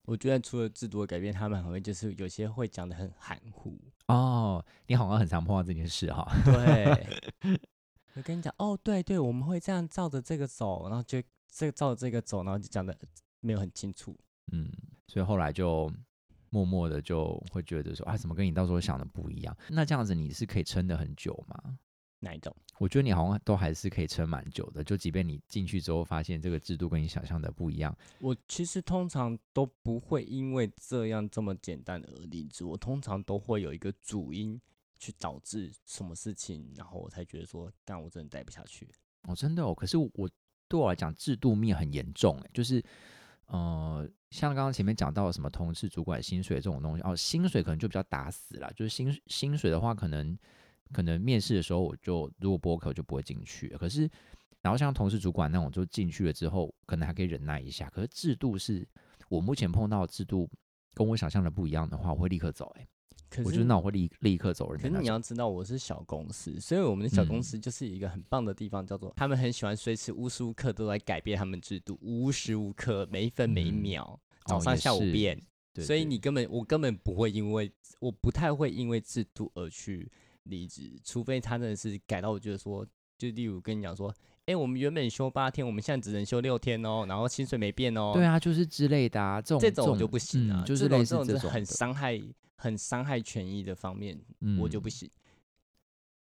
[0.01, 3.79] 我觉得除了制度的改变，他们还会就是有些会讲的很含糊。
[4.07, 6.29] 哦，你好像很常碰到这件事哈。
[6.43, 7.21] 对，
[8.15, 12.93] 我跟你讲，哦，对对，我们会这样照着这个走，然后就这个照着这个走，然后就讲的
[13.39, 14.13] 没有很清楚。
[14.51, 14.69] 嗯，
[15.07, 15.89] 所以后来就
[16.49, 19.57] 默默的就会觉得说，啊，怎么跟你到时候想的不一样？
[19.69, 21.79] 那这样子你是可以撑的很久吗？
[22.19, 22.53] 哪一种？
[22.79, 27.95] 我觉得你好像都还是可以撑蛮久的，就即便你进去之后发现这个制度跟你想象的不一样。
[28.19, 34.59] 我其实通常都不会因为这样这么简单而离职，我通常都会有一个主因
[34.97, 38.89] 去导致什么事情，然后我才觉得说，但我真的待不下去。
[39.27, 39.73] 哦，真的哦。
[39.73, 40.29] 可是我
[40.67, 42.83] 对我来讲，制度面很严重，哎，就是
[43.45, 50.37] 呃，像刚刚前面讲到什么同事、主管薪水这种东西，哦，薪水可能就比较打死了，就是薪薪水的话，可能。
[50.91, 53.69] 可能面试的时候，我就如果播客就不会进去。
[53.69, 54.09] 可是，
[54.61, 57.89] 然后像同事主管那种，就进去了之后，可能还可以忍耐一下。
[57.89, 58.87] 可是制度是
[59.29, 60.49] 我目前碰到的制度，
[60.93, 62.73] 跟我想象的不一样的话，我会立刻走。
[62.77, 62.87] 哎，
[63.43, 64.79] 我觉得那我会立立刻走人。
[64.79, 75.41] 可是你要知道，我是小公司，所以我们的小公司就是一个很棒的地方，叫做他们很喜欢随时无时无刻都在改变他们制度，无时无刻每一分每一秒，早上下午变。
[75.81, 80.11] 所以你根本我根本不会因为我不太会因为制度而去。
[80.43, 82.85] 离职，除非他真的是改到我觉得说，
[83.17, 84.13] 就例如跟你讲说，
[84.45, 88.11] 哎，我们原本休八天，我们现在只能休六天哦，然后薪水没变哦。
[88.13, 92.21] 对啊，就是之类的啊，这种这种就不行啊，就是这种这种很伤害、
[92.57, 94.19] 很伤害权益的方面，
[94.59, 95.09] 我就不行。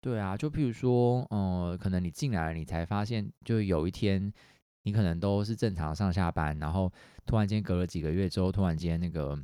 [0.01, 4.33] 对啊，就譬如说，呃，可能你进来了，你才发现，就有一天
[4.85, 6.90] 你可能都是正常上下班，然后
[7.27, 9.38] 突然间隔了几个月之后，突然间那个。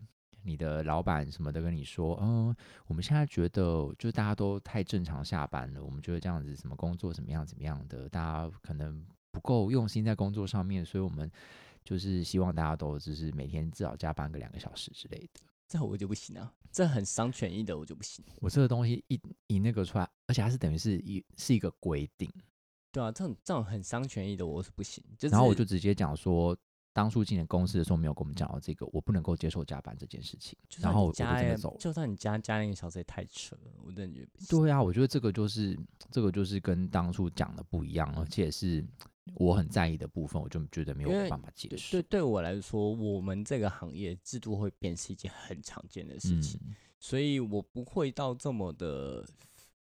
[0.45, 2.55] 你的老板什么的跟你说，嗯，
[2.87, 11.31] 我们现在觉得就大家都太正常下班了，我们觉得这样子什么工作怎么样怎么样的，大家可能不够用心在工作上面，所以我们
[11.83, 15.41] 就是希望大家都就是每天至少加班个两个小时之类的。
[15.67, 18.23] 这我就不行啊，这很伤权益的，我就不行。
[18.41, 22.31] 我这个东西一一那个出来，而且它是等于是一是一个规定。
[22.93, 25.03] 对啊，这种这种很伤权益的，我是不行。
[25.21, 26.57] 然后我就直接讲说。
[26.95, 30.57] 当初进公司的时候没有跟我们讲到这个，我不能够接受加班这件事情。
[30.79, 31.77] 然后我就真的走。
[31.81, 34.31] 就算你加加那个小时也太扯了，我真的觉得。
[34.49, 35.77] 对啊，我觉得这个就是
[36.13, 38.87] 这个就是跟当初讲的不一样，而且是
[39.35, 42.01] 我很在意的部分，我就觉得没有办法解释。
[42.01, 46.61] 对，对我来说，我们这个行业制度会变是一件很常见的事情，
[47.01, 49.27] 所以我不会到这么的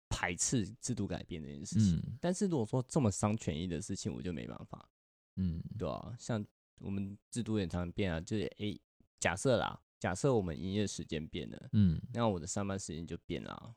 [0.09, 2.03] 排斥制度改变这件事情。
[2.23, 4.89] 但是如果说这么伤权益的事情，我就没办法。
[5.35, 6.43] 嗯，对啊，像。
[6.81, 8.79] 我们制度也常常变啊，就是诶，
[9.19, 13.75] 假设啦，假设我们营业时间变了，嗯，那我的上班时间就变了，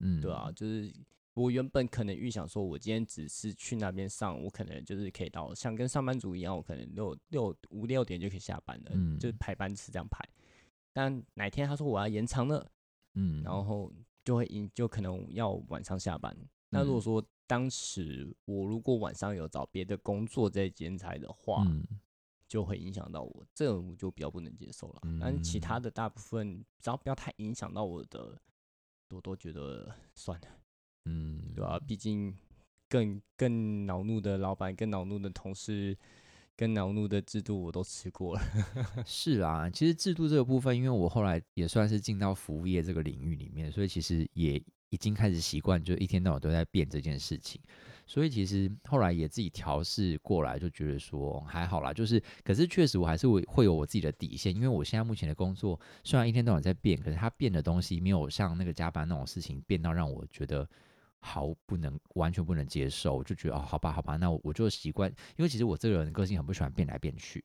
[0.00, 0.92] 嗯，对啊，就是
[1.34, 10.18] 我原本可能预想说，我今天只是去那边上，我可能就是可以到像跟上班族一样，我可能六六五六点就可以下班了，嗯，就是排班是这样排。
[10.92, 12.70] 但哪天他说我要延长了，
[13.14, 13.90] 嗯，然后
[14.24, 16.36] 就会影就可能要晚上下班。
[16.68, 21.64] 那如果说当时我如果晚上有找别的工作在兼差的话，
[22.52, 25.00] 就会影响到我，这种我就比较不能接受了。
[25.18, 28.38] 但其他的大部分，只要不要太影响到我的，
[29.08, 30.46] 我都觉得算了。
[31.06, 31.80] 嗯，对吧？
[31.80, 32.36] 毕竟
[32.90, 35.96] 更更恼怒的老板、更恼怒的同事、
[36.54, 38.42] 更恼怒的制度，我都吃过了。
[39.06, 47.58] 是啊，其实制度这个部分，因为我后来也算是进到服务业这个领域里面，所以其实也已经开始习惯，就一天到晚都在变这件事情。
[48.06, 51.92] 所以其实后来也自己调试过来，就觉得说还好啦。
[51.92, 60.68] 就是，可是确实我还是会会有我自己的底线，因为我现在目前的工作虽然一天到晚在变，可是它变的东西没有像那个加班那种事情变到让我觉得
[61.20, 63.16] 好不能完全不能接受。
[63.16, 65.10] 我就觉得哦，好吧，好吧，那我我就习惯。
[65.36, 67.42] 因为其实我这个人个性很不喜欢变来变去，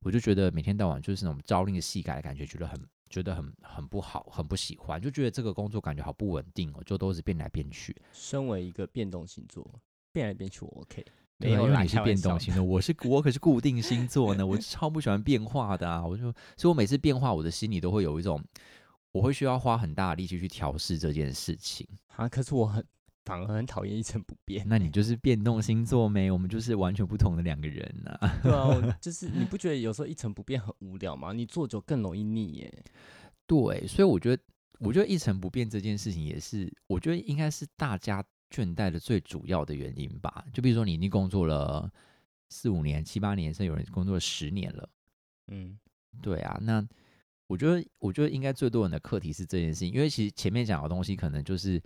[0.00, 7.96] 我就觉得每天到晚就是那种朝令夕改的感觉，觉得很觉得很很不好，很不喜欢，就觉得这个工作感觉好不稳定哦，就都是变来变去。
[8.12, 9.68] 身为一个变动星座。
[10.10, 11.04] 变来变去我 OK，
[11.36, 16.04] 没有，因为你是变动星座，我是我可是固定星座呢，我超不喜欢变化的啊！
[16.04, 16.22] 我就，
[16.56, 18.42] 所以我每次变化，我的心里都会有一种，
[19.12, 22.26] 我会需要花很大的力气去调试这件事情啊。
[22.26, 22.84] 可是我很
[23.28, 26.30] 反而很讨厌一成不变，那你就是变动星座没？
[26.30, 28.18] 我们就是完全不同的两个人呐。
[28.42, 31.32] 对啊， 就是你不觉得有时候一成不变很无聊吗？
[31.32, 32.84] 你做久更容易腻耶。
[33.46, 34.42] 对，所以我觉得，
[34.80, 38.24] 我觉得一成不变这件事情也是，我觉得应该是大家。
[38.50, 41.86] 倦怠的最主要的原因吧，就比如说你已经工作了
[42.48, 44.88] 四五年、七八年，甚至有人工作了十年了。
[45.48, 45.78] 嗯，
[46.22, 46.82] 对啊，那
[47.46, 51.78] 我觉得，我觉得应该最多人的课题是这件事情，因为其实前面讲的东西，可能就是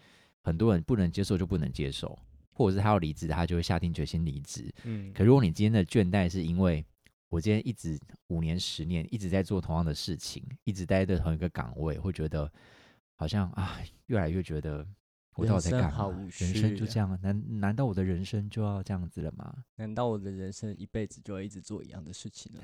[0.43, 2.19] 很多人不能接受就不能接受，
[2.53, 4.73] 或者是他要离职，他就会下定决心离职。
[4.85, 6.85] 嗯，可如果你今天的倦怠是因为
[7.29, 12.51] 我今天一直五年、十年一直在做同样的事情，一直待在同一个岗位，会觉得
[13.15, 14.87] 好像啊，越来越觉得
[15.35, 16.09] 我到底在干嘛？
[16.39, 19.53] 人生就这样，难难道我的人生就要这样子了吗？
[19.77, 22.61] 难道我的人生一辈子就要一直做一样的事情了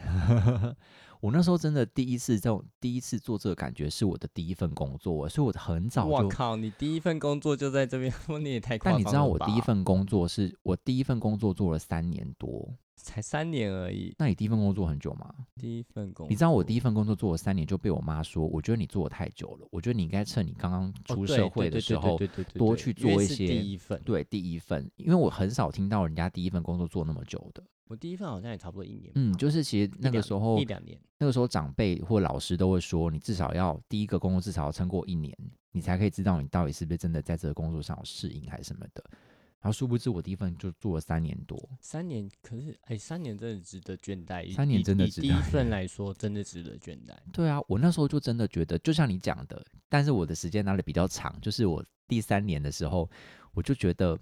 [0.61, 0.77] 吗？
[1.21, 6.11] 我那时候真的第一次这种第一次做这个感觉是我的第一份工作，所以我很早就。
[6.11, 8.13] 我靠，你第一份工作就在这边，
[8.45, 12.77] 你也太但你知道我第一份工作是我第一份工作做了三年多，
[13.09, 15.35] 才三年而已，那你第一份工作很久吗？
[15.57, 22.21] 第一份工作，你知道我第一份工作做了三年就被我妈说，我觉得你做的太久了，我觉得你应该趁你刚刚出社会的时候，
[22.55, 23.99] 多去做一些第一份。
[24.05, 27.63] 对第一份，因为我很少听到人家第一份工作做那么久的。
[27.87, 35.35] 我第一份好像也差不多一年，嗯，就是其实那个时候一两年，那个时候长辈或老师都会说，你至少要第一个工作至少要撑过一年，
[35.73, 39.03] 你才可以知道你到底是不是真的在这个工作上有适应还是什么的。
[39.61, 47.17] 然后殊不知我第一份就做了三年多，三年，可是哎，三年真的值得倦怠，以三年真的值得份来说，真的值得倦怠。
[47.33, 53.11] 对啊，我那时候就真的觉得，就像你讲的，但是我的时间拿的比较长，就是我第三年的时候，
[53.53, 54.17] 我就觉得，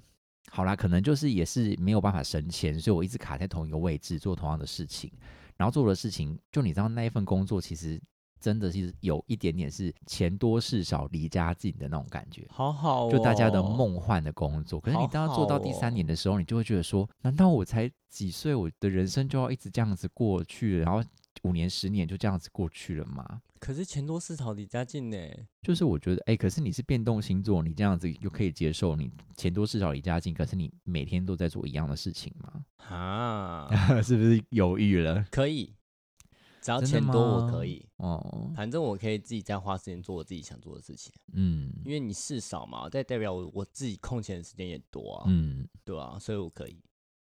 [0.48, 5.12] 好啦，可能就是也是没有办法升迁，所以我一直卡在同一个位置做同样的事情，
[5.58, 8.00] 然后做的事情，就你知道那一份工作其实
[8.46, 12.46] 真的是有一点点是钱多事少离家近的那种感觉。
[12.48, 21.02] 好好、哦，就大家的梦幻的工作，可是你当做到第三哦年的时候，你就会觉得说，难道我才几岁，我的人生就要一直这样子过去了，然后
[21.42, 23.42] 五年、十年就这样子过去了吗？
[23.58, 25.16] 可是钱多事少离家近呢，
[25.60, 32.64] 就是我觉得，哎、可是你是变动星座，你这样子又可以接受你钱多事少离家近，可是你每天都在做一样的事情吗？
[32.86, 33.68] 啊，
[34.04, 35.26] 是不是犹豫了？
[35.32, 35.74] 可以，
[36.66, 46.76] 只要钱多我可以，哦，反正我可以自己再花时间做我自己想做的事情，嗯因为你事少嘛，再代表我我自己空闲的时间也多啊，嗯，对啊，所以我可以。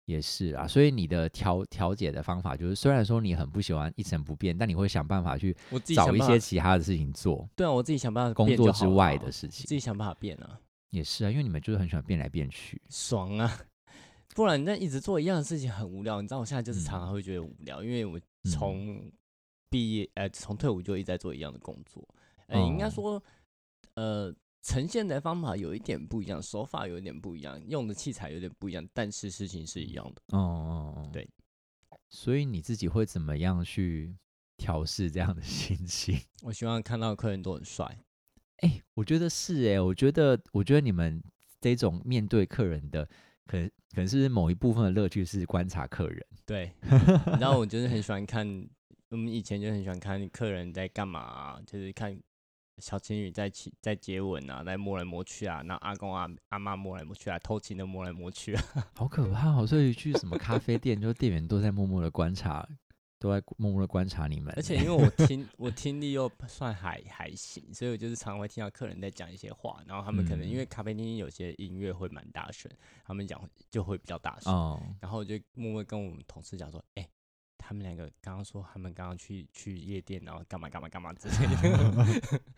[0.05, 0.67] 也是啊。
[0.67, 5.55] 所以你的调调解的方法就是，虽然说你很不喜欢一成不变，但你会想办法去
[5.95, 9.75] 找一些其他的事情做，对啊，我自己想办法工作之外的事情自。
[9.75, 12.81] 己想办法变啊，也是啊，因为你们就是很喜欢变来变去。
[12.89, 13.59] 爽啊！
[14.35, 16.21] 不然那一直做一样的事情很无聊。
[16.21, 18.19] 你知道我现在就是嗯常常会觉得无聊，因为我
[18.51, 19.09] 从
[19.75, 22.01] 毕业呃从退伍就一直在做一样的工作，
[22.47, 23.23] 呃，应该哦说
[23.95, 30.37] 呃呈现的方法有一点不一样，手法有一点不一样，用的器材有点不一样，但是事情是一样的。
[30.37, 31.29] 哦哦，哦对。
[32.09, 34.15] 所以你自己会怎么样去
[34.55, 36.17] 调试这样的心情？
[36.43, 37.99] 我希望看到客人都很帅，
[38.61, 41.21] 哎、我觉得是哎、我觉得，我觉得你们
[41.59, 43.05] 这种面对客人的，
[43.45, 46.25] 可能可能是某一部分的乐趣是观察客人。
[46.45, 46.71] 对，
[47.41, 48.47] 然后我就是很喜欢看，
[49.15, 52.19] 我们以前就很喜欢看客人在干嘛啊、就是看
[52.79, 59.65] 小情侣在起在接吻啊，在摸来摸去啊，然后阿公阿阿妈摸来摸去啊，偷情的摸来摸去啊， 好可怕哦！
[59.65, 62.67] 所以去什么咖啡店，就店员都在默默的观察，
[63.17, 64.53] 都在默默的观察你们。
[64.57, 72.69] 而且因为我 听我听力又算还还行，所以我就是常会听到客人在讲一些话，然后他们可能因嗯为咖啡厅有些音乐会蛮大声，
[73.05, 77.07] 他们讲就会比较大声，哦，然后我就默默跟我们同事讲说，哎、
[77.67, 82.51] 他们两个刚刚说他们刚刚去去夜店，然后干嘛干嘛干嘛之类的，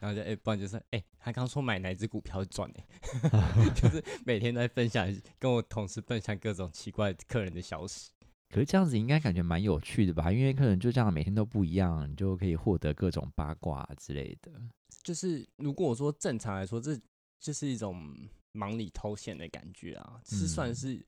[0.00, 2.84] 然后就哎、不然就是哎、他刚说买哪只股票赚哎、
[3.76, 5.06] 就是每天在分享，
[5.38, 8.10] 跟我同事分享各种奇怪客人的消息。
[8.48, 10.32] 可是这样子应该感觉蛮有趣的吧？
[10.32, 14.50] 因为客人就这样每天都不一样，你就可以获得各种八卦之类的。
[15.02, 16.98] 就是如果我说正常来说，这
[17.38, 18.16] 就是一种
[18.52, 21.04] 忙里偷闲的感觉啊，是算嗯是。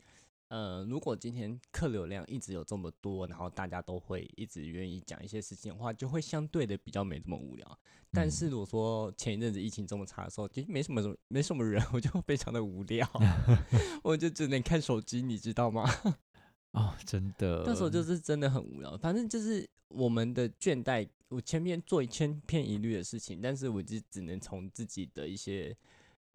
[0.48, 7.78] 呃，如果今天客流量一直有这么多，然后大家都会一直愿意讲一些事情的话，就会相对的比较没这么无聊。
[8.12, 13.09] 但是嗯如果说前一阵子疫情这么差的时候，其实没什么没什么人，我就非常的无聊，
[14.04, 15.85] 我就只能看手机，你知道吗？
[16.72, 25.76] 哦，真的，那时候就是真的很无聊，反正就是我们的倦怠，我前面做一千篇一律的事情，但是我就只能从自己的一些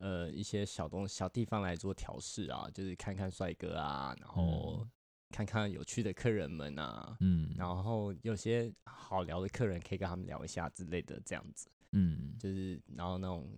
[0.01, 4.89] 呃一些小东小地方来做调试啊，就是看看帅哥啊，然后嗯。
[5.33, 11.69] 看看有趣的客人们啊，嗯，然后有些好聊的客人可以跟他们聊一下之类的，这样子。
[11.93, 12.35] 嗯。
[12.37, 13.49] 就是然后那种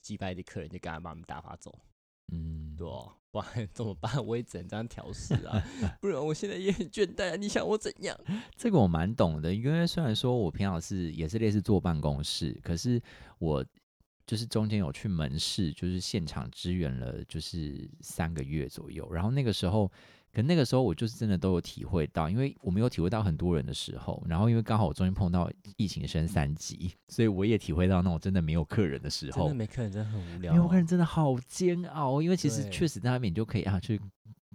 [0.00, 1.72] 击败的客人就赶快把他们打发走，
[2.32, 4.12] 嗯，对哦，不然怎么办？
[4.26, 5.62] 我也只能这样调试啊，
[6.02, 8.18] 不然我现在也很倦怠啊，你想我怎样？
[8.58, 13.00] 这个我蛮懂的，因为虽然说我平常是也是类似坐办公室，可是
[13.38, 13.64] 我
[14.26, 19.10] 就是中间有去门市，就是现场支援了，就是三个月左右。
[19.12, 19.90] 然后那个时候
[20.32, 32.20] 可那个时候我就是真的都有体会到，因为我没有体会到很多人的时候，然后因为刚好我中间碰到疫情升三级，所以我也体会到那种真的没有客人的时候真的，没客人真的很无聊、没有客人真的好煎熬。
[32.20, 34.00] 因为其实对确实在那边你就可以啊去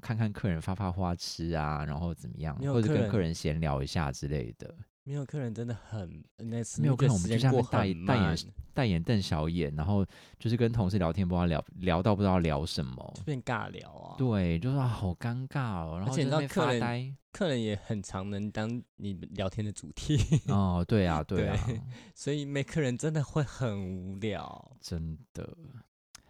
[0.02, 4.76] 看看客人发发花痴啊，然后怎么样，或者跟客人闲聊一下之类的。
[5.10, 8.38] 没有客人真的很那次没有客人我们就在那边过大眼大眼，
[8.76, 10.06] 大眼瞪小眼，然后
[10.38, 13.12] 就是跟同事聊天，不知道聊聊到不知道聊什么。
[13.16, 15.98] 就变尬聊啊。，对，就是啊，好尴尬哦。
[15.98, 17.18] 然后而且你知道客人。
[17.32, 20.16] 客人也很常能当你们聊天的主题，
[20.48, 21.82] 哦，对啊，对啊，对
[22.14, 24.72] 所以没客人真的会很无聊。
[24.80, 25.58] 真的。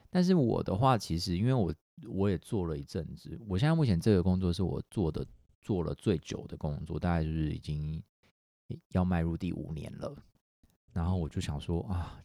[0.10, 1.74] 但是我的话，其实因为我
[2.08, 5.26] 我也做了一阵子，我现在目前这个工作是我做的
[5.62, 8.02] 做了最久的工作，大概就是已经
[8.90, 10.16] 要迈入第五年了。
[10.92, 12.22] 然后我就想说啊，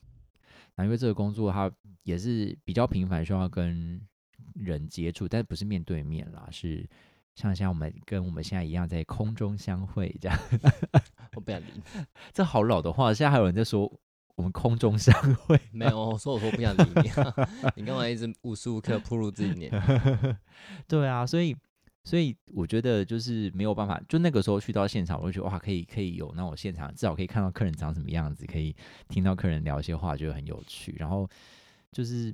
[0.75, 1.71] 那因为这个工作它
[2.03, 4.01] 也是比较频繁，需要跟
[4.55, 6.89] 人接触，但不是面对面啦，是
[7.35, 10.39] 像像我们跟我们现在一样在空中相会这样。
[11.37, 11.83] 我不想理你，
[12.33, 13.91] 这好老的话，现在还有人在说
[14.37, 15.61] 我们空中相会。
[15.73, 17.11] 没有，我说我说不想理你，
[17.77, 20.37] 你干嘛一直无时无刻暴露自己年龄？
[20.89, 21.57] 对啊，所以
[22.05, 28.77] 所以我觉得就是没有办法，就那个时候去到现场，我就觉得哇，可以可以有那种现场，至少可以看到客人长什么样子，可以
[29.09, 30.95] 听到客人聊一些话，觉得很有趣。
[30.99, 31.27] 然后
[31.93, 32.31] 就是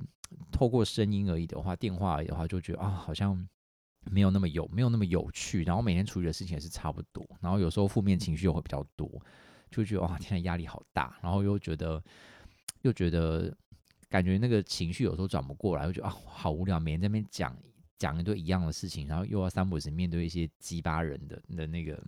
[0.51, 3.47] 透过声音而已的话，电话而已的话，就觉得啊，好像
[4.11, 5.63] 没有那么有没有那么有趣。
[5.63, 9.09] 然后每天处理的事情也是差不多，然后有时候负面情绪又会比较多，
[9.69, 12.03] 就觉得哇，天在，压力好大，然后又觉得
[12.81, 13.55] 又觉得
[14.09, 17.55] 感觉那个情绪有时候转不过来，我觉得啊，好无聊，每天在那边讲
[18.01, 22.03] 讲一堆一样的事情，然后又要三不五时面对一些鸡巴人的的那个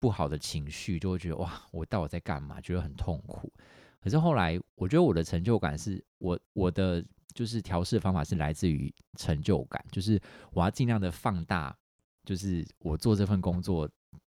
[0.00, 2.58] 不好的情绪，就会觉得哇，我到底在干嘛？
[2.62, 3.52] 觉得很痛苦。
[4.00, 10.18] 可是后来，我觉得我的成就感是我我的就是调试方法是来自于成就感，就是
[10.50, 11.76] 我要尽量的放大，
[12.24, 13.86] 就是我做这份工作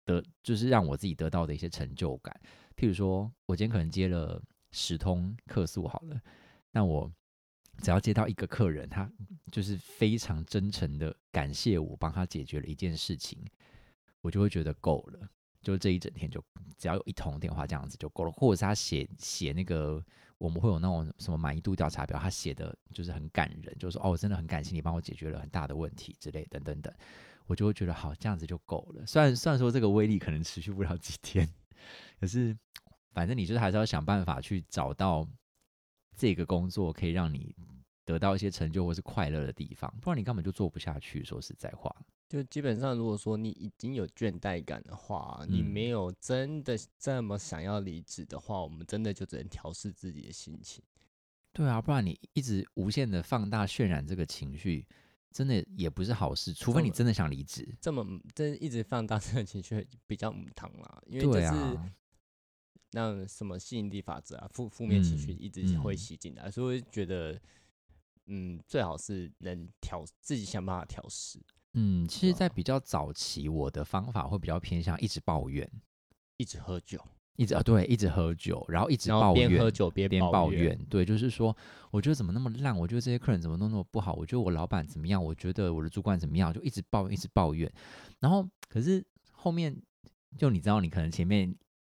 [0.05, 2.35] 的，就是让我自己得到的一些成就感。
[2.75, 6.19] 譬如说，我今天可能接了十通客诉好了，
[6.71, 7.09] 那我
[7.81, 9.09] 只要接到一个客人，他
[9.51, 13.43] 就是非常真诚的感谢我帮他解决了一件事情，
[14.21, 15.27] 我就会觉得够了。
[15.61, 16.43] 就这一整天就
[16.77, 20.03] 只要有一通电话这样子就够了，或者是他写写那个
[20.37, 26.93] 我们会有那种什么满意度调查表，他写的就是很感人，就是说哦，我真的很感谢你帮我解决了很大的问题之类等等等，
[27.45, 29.05] 我就会觉得好，这样子就够了。
[29.05, 31.49] 虽然虽然说这个威力可能持续不了几天，
[32.19, 32.53] 可是
[33.13, 35.25] 反正你就是还是要想办法去找到
[36.15, 37.55] 这个工作可以让你
[38.05, 41.23] 得到一些成就或是快乐的地方，不然你根本就做不下去。
[41.23, 41.95] 说实在话，
[42.27, 50.83] 就基本上，如果说你已经有倦怠感的话，你嗯没有真的这么想要离职的话，我们真的就只能调试自己的心情。
[51.53, 54.85] 对啊，不然你一直无限的放大渲染这个情绪，
[55.31, 56.51] 真的也不是好事。
[56.51, 57.67] 除非你真的想离职。
[57.79, 61.91] 这么真一直放大这个情绪比较母汤啦，因为就对是啊，
[62.93, 65.97] 那什么吸引力法则啊，负负面情绪嗯一直会嗯。
[65.97, 67.39] 吸进来，所以我就觉得，
[68.27, 71.39] 嗯，最好是能调自己想办法调试，
[71.73, 75.69] 嗯，其实，在啊比较早期，我的方法会比较偏向一直抱怨，
[76.37, 77.03] 一直喝酒，
[77.35, 81.55] 一直啊对，一直喝酒，然后一直抱怨，边喝酒边边抱怨抱怨，对，就是说，
[81.89, 87.71] 我觉得怎么那么烂，我觉得这些客人怎么弄那么不好，我觉得我老板怎么样，我觉得我的主管怎么样，就一直抱怨，一直抱怨。
[88.19, 89.75] 然后，可是后面，
[90.37, 91.53] 就你知道，你可能前面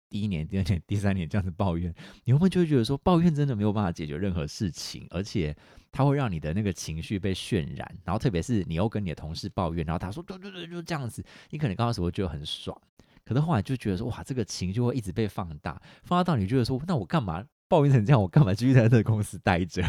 [0.09, 1.95] 第一年、第二年、第三年这样子抱怨，
[2.25, 5.57] 你会不会就会觉得说，抱怨真的没有办法解决任何事情，而且
[5.93, 12.77] 它会让你的那个情绪被渲染，然后特别是你又跟你的同事抱怨，然后他说对对对，就这样子，你可能刚开始会觉得很爽。
[13.25, 18.23] 可是后来就觉得说，哇，这个情绪会一直被放大，放大到你觉得说，那我干嘛抱怨成这样？
[18.23, 19.83] 我干嘛继续在这个公司待着？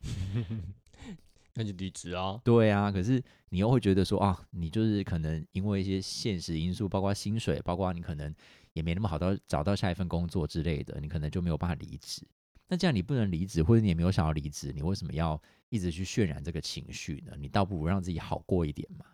[1.56, 2.40] 那就离职啊。
[2.42, 8.34] 对啊，可是你又会觉得说啊，你就是可能因为一些现实因素，包括薪水，包括你可能
[8.74, 12.22] 也没那么好到找到下一份工作之类的，你可能就没有办法离职。
[12.68, 17.32] 那这样你不能离职，或者你也没有想要离职，你为什么要一直去渲染这个情绪呢？
[17.38, 19.06] 你倒不如让自己好过一点嘛。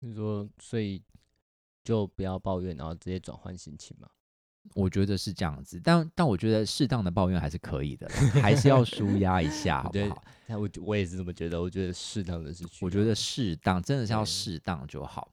[0.00, 1.02] 你说，所以
[1.84, 4.08] 就不要抱怨，然后直接转换心情嘛。
[4.74, 10.22] 我觉得是这样子，但但我觉得适当的抱怨还是可以的啦，还是要舒压一下，好不好？
[10.46, 15.32] 那我我也是这么觉得，我觉得适当的是我觉得适当，真的是要适当就好。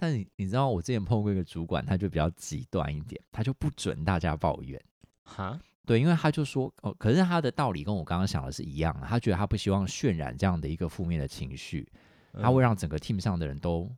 [0.00, 4.80] 但你你知道，我之前碰过一个主管，他就比较极端一点，他就不准大家抱怨。
[5.24, 11.86] 哈，对，因为他就说哦，可是他的道理跟我刚刚想的是一样，他觉得他不希望渲染这样的一个负面的情绪，
[12.32, 13.90] 他会嗯让整个 team 上的人都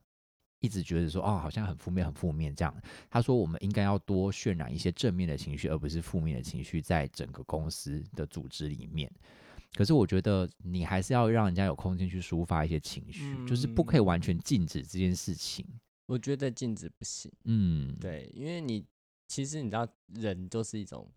[0.61, 2.75] 一直觉得说哦，好像很负面，很负面这样。
[3.11, 9.11] 他说我们应该要多渲染一些正面的情绪，而不是负面的情绪，在整个公司的组织里面。
[9.75, 15.65] 可是我觉得你还是要让人家有空间去抒发一些情绪，就是不可以完全禁止这件事情。
[16.11, 18.85] 我觉得禁止不行，嗯，对，因为你
[19.29, 21.09] 其实你知道，人就是一种，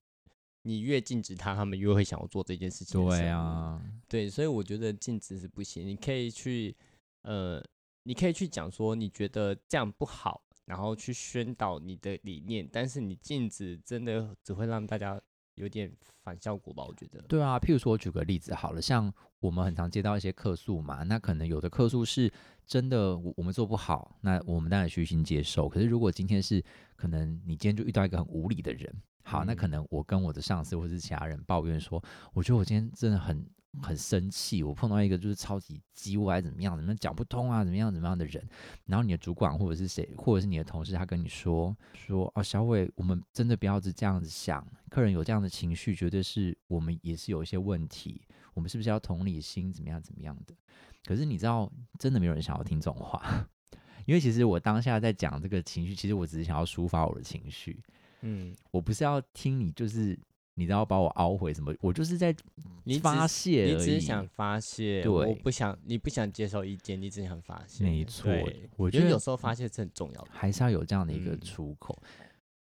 [0.62, 3.04] 你越禁止他，他们越会想要做这件事情。
[3.04, 5.88] 对啊，对，所以我觉得禁止是不行。
[5.88, 6.76] 你可以去，
[7.24, 7.60] 呃，
[8.04, 15.20] 你可以去讲说你觉得这样不好，然后去宣导你的理念，但是你禁止真的只会让大家
[15.56, 15.92] 有点
[16.24, 16.84] 反效果吧？
[16.84, 17.22] 我觉得。
[17.28, 22.32] 对啊，譬如说我举个例子好了，像我们很常接到一些客诉嘛，那可能有的客诉是。
[22.66, 25.68] 真的，我我们做不好，那我们当然虚心接受。
[25.68, 26.64] 可是如果今天是
[26.96, 28.90] 可能你今天就遇到一个很无理的人，
[29.22, 32.02] 好，那可能我跟我的上司或者是其他人抱怨说，
[32.32, 33.46] 我觉得我今天真的很
[33.82, 38.48] 很生气，我碰到一个就是超级叽歪怎么样，怎么讲不通啊，怎么样怎么样的人。
[38.86, 48.22] 然后你的主管或者是谁，或者是你的同事，他跟你说说哦，小伟，我们真的不要是这样子想，客人有这样的情绪，绝对是我们也是有一些问题，
[48.54, 50.54] 我们是不是要同理心，怎么样怎么样的？
[51.06, 53.48] 可是你知道，真的没有人想要听这种话，
[54.06, 57.82] 因为其实我当下在讲这个情绪，其实我只是想要抒发我的情绪，
[58.22, 60.18] 嗯，我不是要听你，就是
[60.56, 62.36] 你知道把我熬回什么，我就是在
[63.02, 68.32] 发泄你只是想发泄，对，我不想你不想接受意见，你只想发泄，没错，
[68.78, 71.98] 我觉得有时候发泄是很重要的，还是要有这样的一个出口。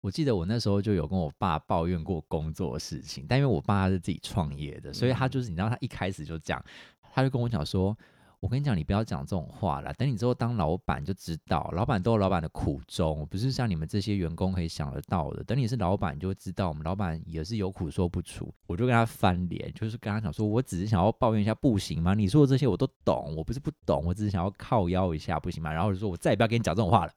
[0.00, 6.64] 我记得我那时候就有跟我爸抱怨过工作的事情，但因为我爸是自己创业的，所以他就是你知道，他一开始就讲，
[7.12, 7.96] 他就跟我讲说。
[8.40, 9.92] 我跟你讲，你不要讲这种话了。
[9.94, 15.44] 等你之后当老板就知道，老板都有老板的苦衷，不是像你们这些员工可以想得到的。
[15.44, 18.50] 等你是老板，你就会知道，我们老板也是有苦说不出。
[18.66, 22.14] 我就跟他翻脸，就是跟他讲说，我只是想要抱怨一下，不行吗？
[22.14, 25.70] 你说的这些我都懂，我不是不懂，我只是想要靠腰一下，不行吗？
[25.70, 27.12] 然后就说我再也不要跟你讲这种话了。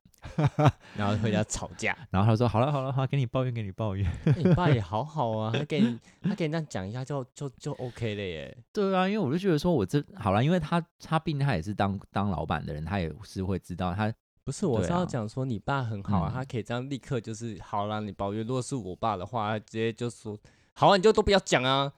[0.97, 4.09] 然后回家吵架， 然后他说：“好了好了好，给你抱怨给你抱怨。
[4.37, 8.57] ”你爸也好好啊，他给你他给你这样讲一下就就就 OK 了耶。
[8.71, 14.13] 对啊，因为我就觉得说我这好了，因为他他毕竟他也是当当老板的人，他也是会知道他
[14.43, 18.45] 不是我是要讲说你爸很好啊，他可以这样立刻就是好了，你抱怨。
[18.45, 20.37] 如果是我爸的话，直接就说
[20.73, 21.91] 好啊，你就都不要讲啊，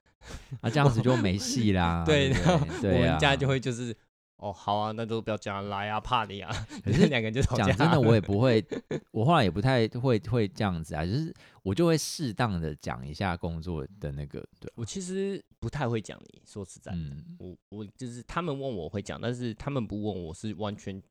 [0.61, 2.03] 啊这样子就没戏啦。
[2.05, 3.95] 对，然后我们家就会就是。
[4.37, 6.51] 哦，好啊，那就不要讲来啊，怕你啊。
[6.83, 8.63] 可是两个人就讲真的，我也不会，
[9.11, 11.33] 我后来也不太会会这样子啊，就是
[11.63, 14.45] 我就会适当的讲一下工作的那个。
[14.59, 21.01] 对我其实不太会讲，你说实在，嗯，我我就是他们问我会讲，但是他们不问我是完全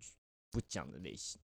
[0.51, 1.41] 不讲的类型。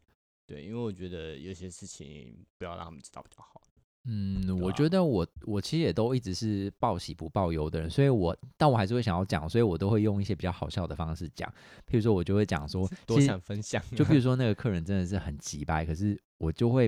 [0.48, 3.62] 对，因为我觉得有些事情不要让他们知道比较好。
[4.08, 11.50] 嗯，我觉得我我其实也都一直是报喜不报忧的人，所以我但我还是会想要讲，所以我都会用一些比较好笑的方式讲。
[11.88, 13.82] 譬如说，我就会讲说， 多想分享。
[13.96, 16.88] 就比如 说，那个客人真的是很急掰，可是我就会，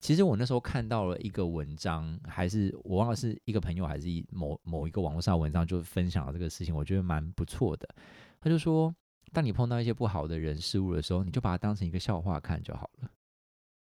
[0.00, 7.86] 其实我那时候看到了一个文章，还是我忘了是一个朋友还是一某某一个网络上文章，就分享了这个事情，我觉得蛮不错的。
[8.40, 8.94] 他就说，
[9.32, 13.10] 当你碰到一些不好的人事物的时候，你就把它当成一个笑话看就好了。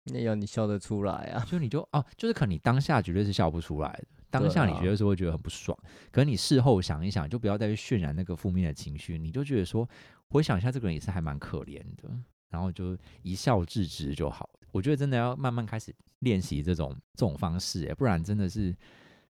[0.05, 1.45] 那要你笑得出来啊？
[1.47, 5.77] 就你就哦，就是可能你当下绝对是笑不出来的，当下你绝对是会觉得很不爽。
[6.11, 9.87] 可是你事后想一想，就不要再去渲染那个负面的情绪，你就觉得说，
[10.29, 12.09] 回想一下这个人也是还蛮可怜的，
[12.49, 14.49] 然后就一笑置之就好。
[14.71, 18.75] 我觉得真的要慢慢开始练习这种这种方式，哎，不然真的是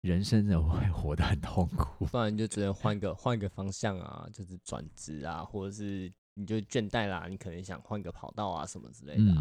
[0.01, 2.05] 人生真的会 活得很痛苦。
[2.05, 9.33] 不然就只能换 个换个方向啊，就是转职啊，或者是你就倦怠啦，你可能想换个跑道啊什么之类的。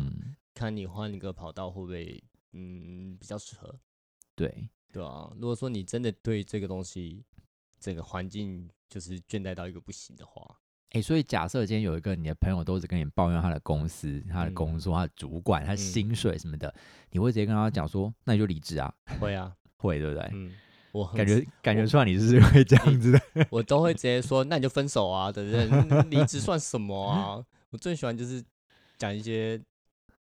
[0.54, 3.74] 看你换一个跑道会不会，嗯，比较适合？
[4.36, 7.24] 对对啊，如果说你真的对这个东西，
[7.80, 10.58] 整个环境就是倦怠到一个不行的话，
[10.90, 16.72] 哎，所以假设今天有一个你的朋友都是跟你抱怨他的公司、他的工作、他的主管、他的薪水什么的，
[17.10, 18.94] 你会直接跟他讲说，那你就离职啊？
[19.20, 20.30] 会啊，会对不对？
[20.32, 20.54] 嗯，
[20.92, 26.02] 我感觉感觉出来你是会这样子的，我都会直接说，那你就分手啊，对不对？
[26.10, 27.44] 离职算什么啊？
[27.70, 28.44] 我最喜欢就是
[28.96, 29.60] 讲一些。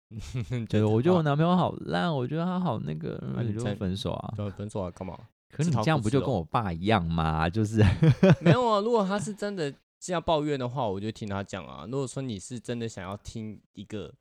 [0.68, 4.34] 觉得我觉得我男朋友好烂，我觉得他好那个，那你就分手啊？
[4.58, 4.92] 分手啊？
[4.92, 5.18] 干嘛？
[5.52, 7.48] 可是你这样不就跟我爸一样吗？
[7.50, 7.84] 就是
[8.42, 8.80] 没有啊。
[8.86, 11.86] 如果他是真的这样抱怨的话，我就听他讲啊。
[11.86, 14.14] 如果说你是真的想要听一个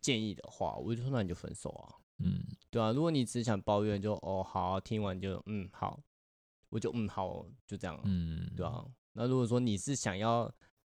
[0.00, 1.94] 建议的话，我就说那你就分手啊。
[2.18, 2.40] 嗯，
[2.70, 2.92] 对啊。
[2.92, 5.98] 如果你只想抱怨，就哦好，听完就嗯好，
[6.70, 7.98] 我就嗯好，就这样。
[8.04, 8.84] 嗯，对啊。
[9.14, 10.52] 那如果说你是想要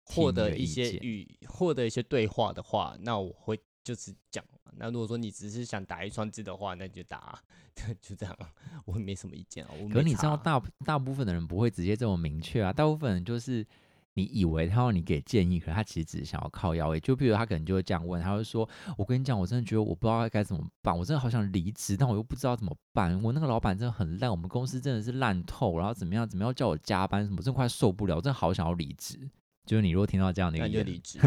[0.05, 3.57] 获得一些与获得一些对话的话，那我会。
[3.83, 4.43] 就是讲，
[4.77, 7.37] 那如果说你只是想打一串字的话，那就打，
[8.01, 8.37] 就这样，
[8.85, 9.71] 我没什么意见啊。
[9.91, 13.65] 可你知道，大大部分的人不会直接这么明确啊，大部分人就是
[14.13, 16.99] 你以为他要你给建议，可他其实只是想要靠腰而已。
[16.99, 18.67] 就比如他可能就会这样问，他会说
[18.97, 23.21] ：“我跟你讲，我真的觉得我不知道该怎么办，我真的好想离职，但我又不知道怎么办。
[23.21, 29.29] 我那个老板真的很烂，我们公司真的是烂透，然后怎么样怎么样叫我加班什么，真的快受不了，我真的好想要离职。”
[29.65, 31.19] 就是你如果听到这样的一个言那就离职。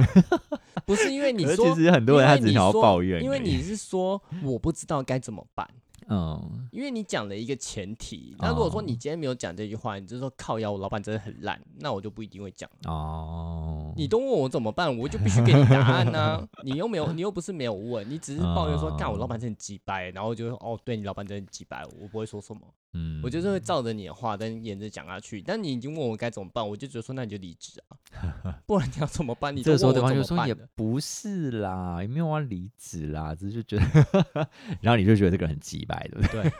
[0.84, 5.68] 不是因为你说，其实很多人他只想要抱怨因为你是说我不知道该怎么办。
[6.09, 12.70] 嗯因为你讲了一个前提，那如果说你哦今天没有讲这句话，你就说靠腰，我老板真的很烂，那我就不一定会讲。
[12.84, 22.61] 哦，你都问我怎么办，我就必须给你答案呢、你又没有，你又不是没有问，你只是抱怨说，干我老板真的很鸡掰，然后就哦，对你老板真的很鸡掰，我不会说什么，
[22.97, 25.42] 嗯我就是会照着你的话但沿着讲下去。
[25.42, 29.55] 但你已经问我该怎么办，我就觉得说，那你就离职啊， 不然你要怎么办？
[29.55, 34.49] 你这个时候对方就说也不是啦，也没有要离职啦，只是就觉得，
[34.80, 36.53] 然后你就觉得这个人很鸡掰，对不对？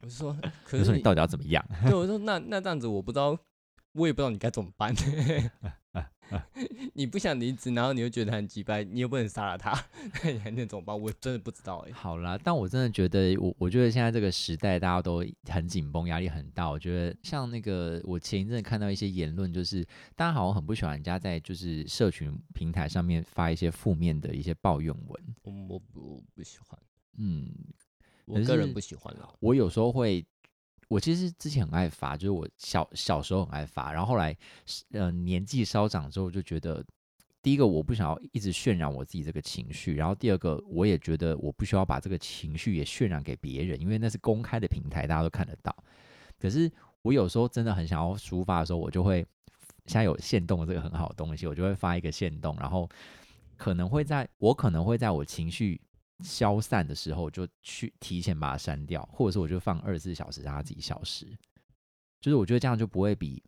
[0.00, 1.64] 我就说， 可是说你你到底要怎么样？
[1.84, 3.38] 对，我说那那这样子，我不知道，
[3.92, 4.94] 我也不知道你该怎么办。
[6.96, 9.72] 你不想离职，然后你又觉得很鸡掰，你又不能杀了他，
[10.22, 10.98] 那你还能怎么办？
[10.98, 16.70] 我真的不知道哎、好啦，但我真的觉得，我我觉得现在这个时代大家都很紧绷，压力很大。
[16.70, 19.84] 我觉得像那个，我前一阵看到一些言论，就是
[20.14, 25.34] 大家好像很不喜欢人家在就是社群平台上面发一些负面的一些抱怨文。
[25.42, 26.78] 我我不我不喜欢，
[27.18, 27.50] 嗯，
[28.24, 29.28] 我个人不喜欢啦。
[29.40, 30.24] 我有时候会，
[30.94, 34.36] 我其实之前很爱发，就是我小小时候很爱发，然后后来
[34.92, 36.84] 呃年纪稍长之后，就觉得
[37.42, 45.74] 第一个我不想要一直渲染我自己这个情绪，然后第二个我也觉得我不需要把这个情绪也渲染给别人，因为那是公开的平台，大家都看得到。
[46.38, 46.70] 可是
[47.02, 49.26] 我有时候真的很想要抒发的时候，我就会
[49.86, 52.88] 现在有限动这个很好的东西，我就会发一个限动，然后
[53.56, 55.80] 可能会在我可能会在我情绪
[56.22, 61.26] 消散的时候，就去提前把它删掉，或者是我就放二十四小时让它自己消失。
[62.20, 63.42] 就是我觉得这样就不会比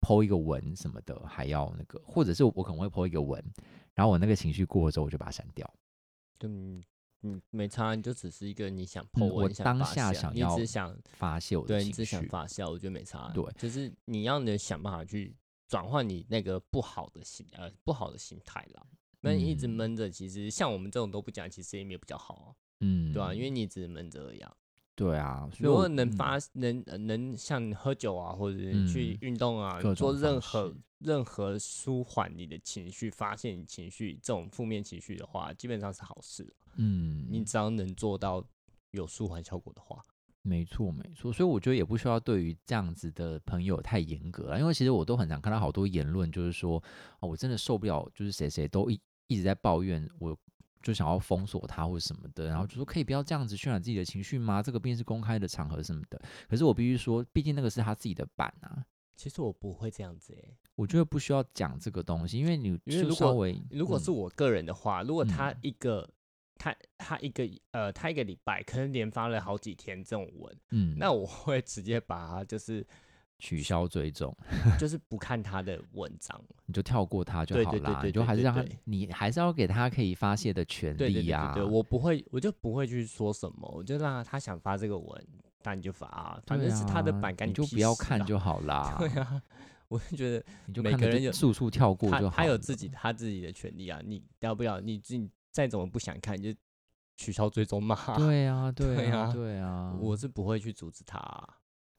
[0.00, 3.42] 剖一个文什么的还要那个，或者是我可能会剖一个文，
[3.94, 5.68] 然后我那个情绪过了之后，我就把它删掉。
[6.38, 6.84] 就嗯
[7.22, 13.32] 嗯没差，你就只是一个你想嗯破我当下想要只想发泄我的情对你只想，发泄，我觉得没差。
[13.34, 15.34] 对就是你要能想办法去
[15.66, 18.86] 转换你那个不好的心呃不好的心态啦。
[19.26, 19.70] 那你一直嗯。
[19.70, 22.48] 闷着，其实像我们这种都不讲，其实也没有比较好啊，
[22.80, 23.50] 嗯，对吧、因为。
[23.50, 24.54] 你只是闷着而已啊。
[24.94, 36.50] 对啊，如果能发、能呃能像喝酒啊，或者是去嗯运动啊，各做任何任何舒缓你的情绪、发泄你情绪这种负面情绪的话，基本上是好事。
[36.76, 37.44] 嗯，你。
[37.44, 38.42] 只要能做到
[38.92, 40.02] 有舒缓效果的话，
[40.42, 46.82] 没错，没错，所以我觉得也不需要对于这样子的朋友太严格了，因为其实我都很常看到好多言论，就是说，
[47.20, 50.36] 哦，我真的受不了，就是谁谁都一一直在抱怨，我
[50.82, 54.62] 就想要封锁他或什么的，然后就说可以不要这样子渲染自己的情绪吗？
[54.62, 56.20] 这个毕竟是公开的场合什么的。
[56.48, 58.84] 可是我必须说，毕竟那个是他自己的版啊，
[59.16, 66.08] 其实我不会这样子诶、我觉得不需要讲这个东西，因为你就因为如果稍微如果嗯是我个人的话，如果他嗯一个、
[66.56, 72.86] 他他一个呃他一个礼拜可能连发了好几天这种文，嗯，那我会直接把他就是
[73.38, 74.34] 取消追踪，
[74.78, 76.40] 就是不看他的文章。
[76.66, 85.26] 你就跳过他就好啦，就还是让他你还是要给他可以发泄的权对对对利呀、对对，我不会，我就不会去说什么，我就让他他想发这个文，
[85.62, 88.96] 那你就发啊，反正是他的啊版，干你就不要看啊就好啦。
[88.98, 89.40] 对啊，
[89.88, 94.80] 我就觉得你就每个人有速速跳过就好了他有自己他自己的权利啊，你要不要？
[94.80, 96.58] 你自己再怎么不想看，你就
[97.16, 97.96] 取消追踪嘛。
[98.16, 101.48] 对啊， 对对啊，啊对啊，我是不会去阻止他啊、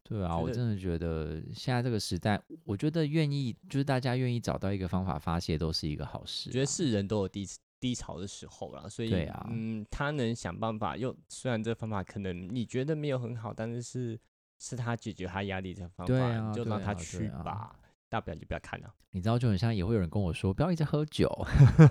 [0.07, 6.51] 对啊，我真的觉得现在这个时代，我觉得愿意就是大家愿意找到一个方法发泄，都是一个好事啊。
[6.51, 7.45] 我觉得是人都有低
[7.79, 14.19] 低潮的时候啦，所以对啊嗯，他能想办法用，虽然这方法可能你觉得没有很好，但是是
[14.59, 17.79] 是他解决他压力的方法，啊就让他去啊吧，
[18.09, 21.29] 大不了就不要看了、你知道，就很像也会有人跟我说，不要一直喝酒。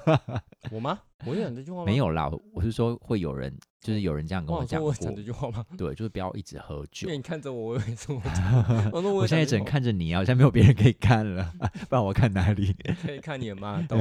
[0.73, 1.01] 我吗？
[1.27, 1.85] 我有讲这句话吗？
[1.85, 4.93] 没，有啦，我是说会有人，就是有人这样跟我讲过。
[4.95, 5.65] 讲这句话吗？
[5.77, 7.17] 对，就是不要一直喝 酒因为。
[7.17, 8.55] 你看着我，我以为是我讲，
[8.93, 11.53] 我说我我现在只能看着你啊，我现在没有别人可以看了，
[11.89, 12.75] 不然我看哪里？
[13.03, 13.97] 可以看你的妈豆。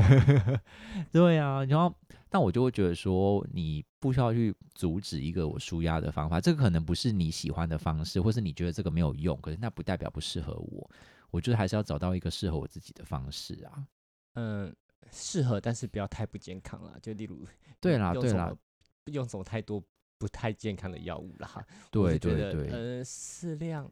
[1.11, 1.93] 对啊，然后
[2.30, 10.89] 但我就会觉得说，你不需要去阻止一个我舒压的方法，这个可能不是你喜欢的方式，或是你觉得这个没有用，可是那不代表不适合我。
[11.36, 13.88] 我觉得还是要找到一个适合我自己的方式啊。
[14.36, 14.74] 嗯，
[15.12, 16.98] 适合，但是不要太不健康了。
[17.02, 17.46] 就例如，
[17.82, 18.56] 对啦，对啦
[19.12, 19.84] 用什么，太多
[20.18, 21.52] 不太健康的药物啦。
[21.92, 23.92] 我对对对，呃，适量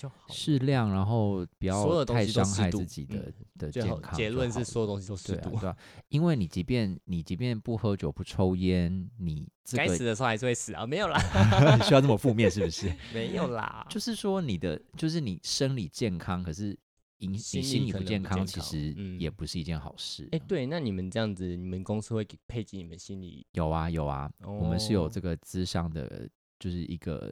[0.00, 0.16] 就好。
[0.30, 4.14] 适量，然后不要太伤害自己的嗯的健康。
[4.16, 5.50] 结论是，所有东西都适度，。
[5.50, 5.76] 对啊啊，
[6.08, 11.18] 因为你即便你即便不喝酒不抽烟，你这个该死的时候还是会死啊，没有啦，
[11.84, 12.90] 需要这么负面是不是？
[13.12, 16.74] 没有啦，就是说你的就是你生理健康，可是
[17.18, 20.26] 影心你心理不健康，其实嗯也不是一件好事。
[20.32, 23.46] 哎、对，那你们这样子，你们公司会给配给你们心理？
[23.52, 26.26] 有啊有啊，我们是有哦这个智商的，
[26.58, 27.30] 就是一个，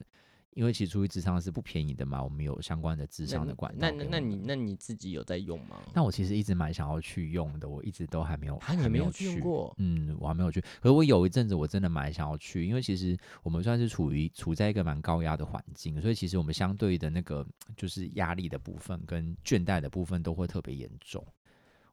[0.55, 5.81] 因为其实出去智商是不便宜的嘛，我们有相关的智商的管道那那那你那你自己有在用吗？
[5.95, 9.75] 那我其实一直蛮想要去用的，我一直都还没有，啊，还没有去用过？
[9.79, 10.61] 嗯，我还没有去。
[10.61, 17.47] 可是我有一阵子我真的蛮想要去，因为其实我们算是处于处在一个蛮高压的环境，所以其实我们相对的那个
[17.77, 21.25] 就是压力的部分跟倦怠的部分都会特别严重。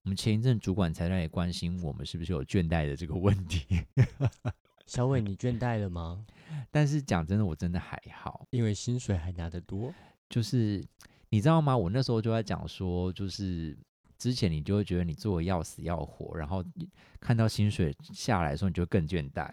[0.03, 3.65] 我们前一阵主管才在关心我们是不是有倦怠的这个问题，
[4.85, 6.25] 小伟，你倦怠了吗？
[6.71, 8.45] 但是讲真的，我真的还好。
[8.51, 9.93] 因为薪水还拿得多。
[10.29, 10.83] 就是
[11.29, 11.75] 你知道吗？
[11.75, 13.77] 我那时候就在讲说，就是
[14.17, 16.63] 之前你就会觉得你做的要死要活，然后
[17.19, 19.49] 看到薪水下来的时候，你就更倦怠。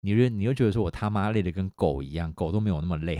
[0.00, 3.18] 你就你就觉得说我他妈累的跟狗一样，狗都没有那么累。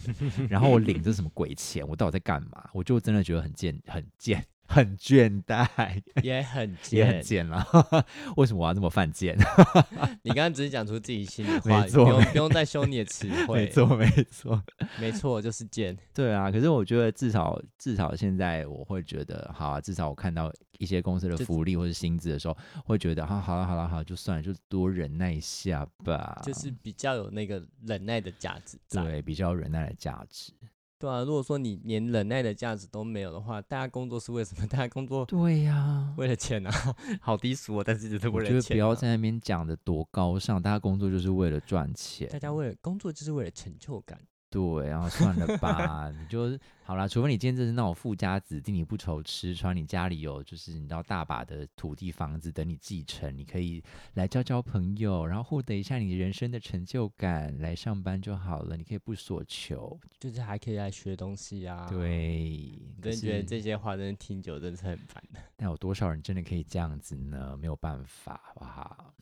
[0.50, 1.86] 然后我领着什么鬼钱？
[1.88, 2.68] 我到底在干嘛？
[2.74, 7.22] 我就真的觉得很贱，很贱，很倦怠，也很 也很贱。
[7.22, 7.66] 贱了。
[8.36, 9.36] 为什么我要这么犯贱？
[10.22, 13.64] 你刚刚只是讲出自己心里没话，错不用不用再修你的词汇。
[13.64, 14.62] 没，错，没错。
[15.00, 15.96] 没错，就是贱。
[16.14, 29.02] 对啊，可是我觉得至少至少现在我会觉得，好啊，至少我看到一些公司的福利或者薪资的时候，会觉得啊，好了好了好了，就算了，就多忍耐一下吧，就是比较有那个忍耐的价值在。
[29.02, 30.52] 对比较有忍耐的价值。
[30.98, 34.66] 对啊，如果说你连忍耐的价值都没有的话，大家工作是为什么？
[34.68, 36.70] 大家工作对呀、为了钱啊，
[37.20, 38.74] 好低俗哦，但是就是为了钱、啊。
[38.74, 42.28] 不要在那边讲的多高尚，大家工作就是为了赚钱。
[42.28, 44.18] 大家为了工作就是为了成就感。
[44.48, 47.06] 对，然后算了吧，你就好啦。
[47.06, 53.82] 除非你今天真是那种富家子弟，你不愁吃穿，你家里有就是你知道大把的土地房子等你继承，你可以
[54.14, 59.98] 来交交朋友，然后获得一下你人生的成就感，来上班就好了，你可以不所求。
[60.20, 65.40] 就是还可以来学东西啊。，对，可真觉得是这些话真的听久真的是很烦的。
[65.56, 67.56] 但有多少人真的可以这样子呢？
[67.56, 69.12] 没有办法，好不好？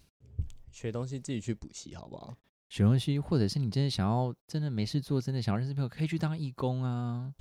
[0.71, 2.37] 学东西自己去补习好不好？
[2.75, 7.33] 学东西，或者是你真的想要，真的没事做，真的想要认识朋友，可以去当义工啊，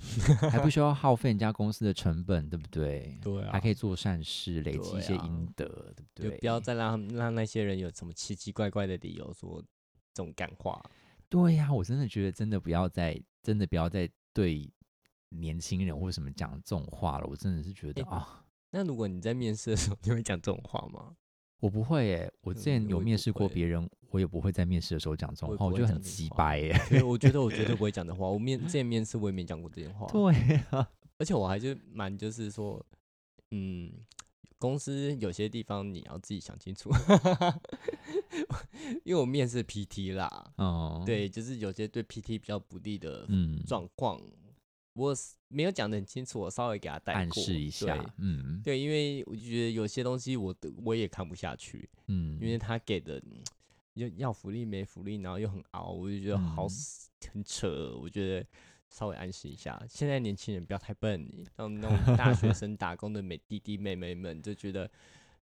[0.48, 3.18] 还不需要耗费人家公司的成本，对不对？
[3.20, 5.66] 对啊还可以做善事，累积一些阴德，
[5.96, 6.30] 对不对？
[6.30, 9.60] 就不要再让他们让那些人有什么奇奇怪怪的理由说
[10.12, 10.80] 这种干话。
[11.28, 14.72] 对呀、我真的觉得真的不要再，真的不要再对
[15.30, 17.26] 年轻人或者什么讲这种话了。
[17.26, 21.16] 我真的是觉得诶啊，那如果你在面试的时候，你会讲这种话吗？
[21.64, 22.30] 我不会耶。
[22.42, 27.02] 我之前有面试过会别人，我也不会在面试的时候讲这种话，我也不会我觉得很讲这种话鸡掰耶。
[27.02, 28.28] 我觉得我绝对不会讲的话。
[28.28, 30.34] 我面之前面试我也没讲过这些话，对
[30.68, 30.86] 啊、
[31.16, 32.84] 而且我还是蛮就是说，
[33.52, 33.90] 嗯，
[34.58, 36.90] 公司有些地方你要自己想清楚，
[39.04, 44.20] 因为我面试 PT 啦，哦，，对，就是有些对 PT 比较不利的嗯，状况，
[44.94, 53.42] 我是没有讲的很清楚，我稍微给他带暗过示一下对，嗯对，因为我就觉得有些东西我的我也看不下去，嗯，因为他给的嗯
[53.94, 56.66] 又要福利没福利，然后又很熬，我就觉得好
[57.32, 58.46] 很扯，我觉得
[58.88, 59.80] 稍微暗示一下。
[59.88, 64.90] 现在年轻人不要太笨，让那种大学生打工的美弟弟妹妹们就觉得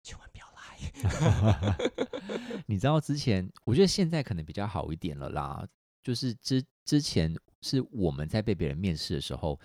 [0.02, 1.76] 千万不要来。
[2.66, 5.66] 你知道之前，我觉得现在可能比较好一点了啦。
[6.02, 9.58] 就是之之前是我们在被别人面试的时候，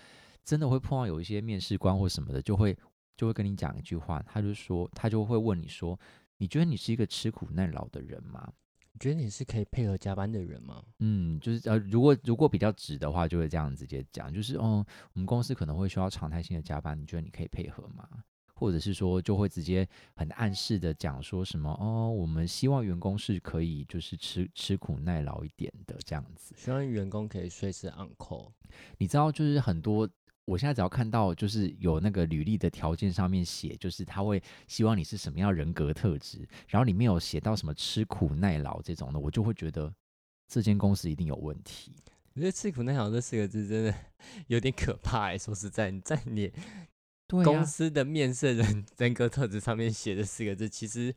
[0.44, 2.76] 真的会碰到有一些面试官或什么的，就会
[3.16, 5.98] 就会跟你讲一句话，他就说他就会问你说，
[6.38, 8.52] 你觉得你是一个吃苦耐劳的人吗？
[8.94, 10.82] 你觉得你是可以配合加班的人吗？
[10.98, 14.84] 嗯，就是呃，如果如果比较直的话，就会这样直接讲，就是哦，
[15.14, 18.06] 我们公司可能会需要常态性的加班，你觉得你可以配合吗？
[18.62, 19.84] 或者是说，就会直接
[20.14, 26.54] 很暗示的讲说什么哦，我们希望员工是可以就是吃吃苦耐劳一点的这样子。
[26.56, 28.52] 希望员工可以随时 on call。
[28.98, 30.08] 你知道，就是很多，
[30.44, 39.92] 我现在只要看到就是有那个履历的条件上面写，就是他会希望你是什么样人格特质，然后里面有写到什么吃苦耐劳这种的，我就会觉得
[40.46, 41.92] 这间公司一定有问题。
[42.34, 43.94] 我觉得“吃苦耐劳”这四个字真的
[44.46, 46.50] 有点可怕哎、说实在，你在你
[47.38, 51.14] 对公司的面试人 人格特质上面写的四个字，其实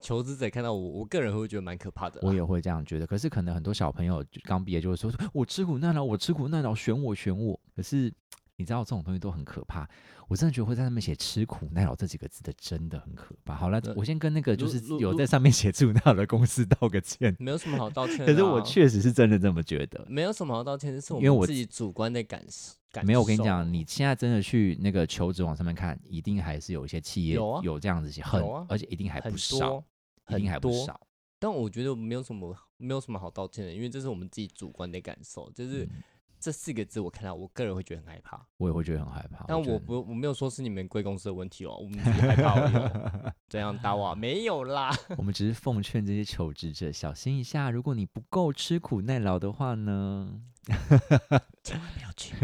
[0.00, 2.28] 求职者看到我，我个人会觉得蛮可怕的啦。
[2.28, 3.06] 我也会这样觉得。
[3.06, 7.58] 可是可能很多小朋友就刚毕业就会说，我吃苦耐劳，我吃苦耐劳，选我选我。
[7.74, 8.12] 可是
[8.60, 9.88] 你知道这种东西都很可怕，
[10.28, 13.54] 我真的觉得会在上面写吃苦耐劳这几个字的真的很可怕。
[13.54, 17.34] 好了呃，我先跟那个就是有在上面写吃苦耐劳的公司道个歉。
[17.38, 18.18] 没有什么好道 歉。
[18.18, 20.04] 可是我确实是真的这么觉得。
[20.08, 22.74] 没有什么好道歉，这是我因为我们自己主观的感受。
[22.92, 29.82] 感没有，我跟你讲，你现在真的去那个求职网上面看，一定还是有一些企业有啊这样子写，很啊而且一定还不少，
[30.28, 31.00] 一定还不少。
[31.38, 36.02] 但我觉得没有什么没有什么好道歉的，因为这是我们自己主观的感受，就是嗯
[36.40, 38.44] 这四个字我看到，我个人会觉得很害怕。
[38.56, 39.44] 我也会觉得很害怕。
[39.46, 43.32] 但我不，我没有说是你们贵公司的问题哦，我们只是害怕而已哦。
[43.48, 44.90] 这样打我啊没有啦。
[45.18, 50.40] 我们只是奉劝这些求职者小心一下，如果你不够吃苦耐劳的话呢，
[51.62, 52.34] 千万不要去。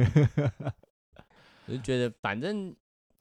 [1.67, 2.75] 我就觉得反正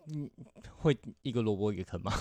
[0.07, 0.29] 嗯
[0.77, 2.11] 会一个萝卜一个坑嘛。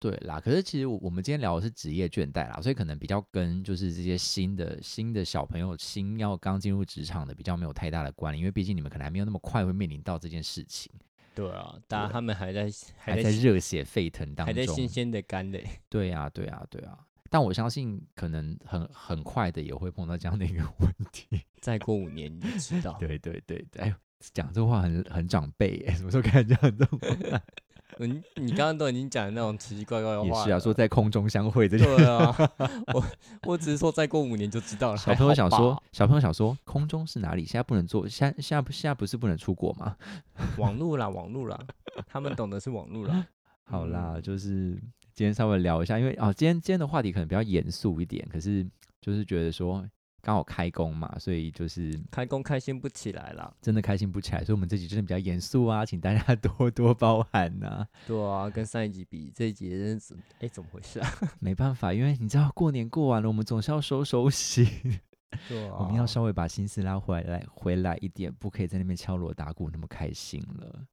[0.00, 0.40] 对啦。
[0.40, 10.90] 可是其实我我们今天聊的是职业倦怠啦，所以可能比较跟就是这些新的新的小朋友新要刚进入职场的比较没有太大的关联，因为毕竟你们可能还没有那么快会面临到这件事情，
[11.34, 14.74] 对啊，当然他们还在还在在热血沸腾当中还在中。
[14.74, 15.64] 新鲜的干嘞。
[15.90, 16.98] 对呀、对呀、对呀、
[17.28, 21.42] 但我相信可能很很快的也会碰到这样的一个问题。
[21.60, 22.96] 再过五年你就知道。
[22.98, 23.94] 对对对对，
[24.32, 27.42] 讲这话很很长辈耶，什么时候开始讲这种话？
[28.02, 32.34] 嗯，你刚刚都已经讲那种奇奇怪怪的话也是啊，说在空中相会这件对啊，
[32.94, 33.04] 我
[33.46, 34.96] 我只是说再过五年就知道了。
[34.96, 37.44] 小朋友想说，小朋友想说，空中是哪里？
[37.44, 39.96] 现在不能做，现在现在不现在不是不能出国吗？
[40.56, 41.58] 网络啦，网络啦，
[42.06, 43.26] 他们懂的是网络啦。
[43.64, 44.70] 好啦，嗯就是
[45.12, 48.66] 今天稍微聊一下，因为啊，今天今天的话题可能比较严肃一点，可是
[49.00, 49.86] 就是觉得说
[50.22, 53.52] 刚好开工嘛，所以就是开工开心不起来啦。
[53.60, 61.10] 真的开心不起来，所以我们这集真的比较严肃啊，请大家多多包涵呐、对啊，跟上一集比，这一集真是哎怎么回事啊？
[61.40, 64.66] 没办法，因为你知道过年过完了，我们总是要收收心，
[65.48, 70.84] 对啊，我们要稍微把心思拉回来回来一点，不可以在那边敲锣打鼓那么开心了。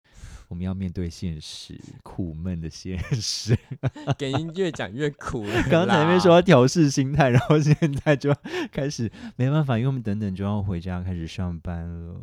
[0.47, 3.57] 我们要面对现实，苦闷的现实。
[4.17, 5.67] 给您越讲越苦了啦。
[5.69, 7.75] 刚才那边说要调试心态，然后现
[8.05, 8.33] 在就
[8.71, 12.15] 开始没办法，因为我们等等就要回家开始上班了。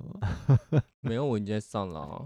[1.02, 2.24] 没有，我已经在上了啊。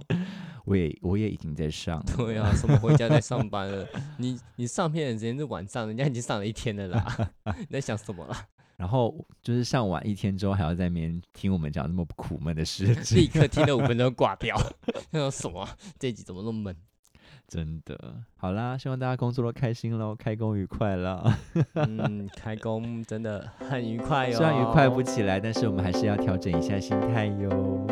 [0.64, 3.84] 我也我也已经在上了，对啊，什么回家在上班了？
[4.18, 7.30] 你你上片的时间是晚上，人家已经上了一天了啦。
[7.58, 8.46] 你在想什么啦？
[8.78, 9.12] 然后
[9.42, 14.56] 就是上完一天之后，还要在那边听我们讲那么苦闷的事立，刻听了五分钟挂掉。
[15.10, 15.76] 那种什么啊？
[15.98, 16.76] 这集怎么那么闷？
[17.48, 18.14] 真的。
[18.36, 21.36] 好啦，希望大家工作都开心喽，开工愉快啦。
[21.74, 24.36] 嗯，开工真的很愉快哟。
[24.36, 27.86] 虽然愉快不起来，但是我们还是要调整一下心态哟。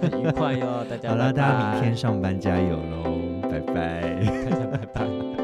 [0.00, 4.24] 很愉快哟，大家好啦，大家明天上班加油喽，拜拜。
[4.50, 5.41] 大家拜拜。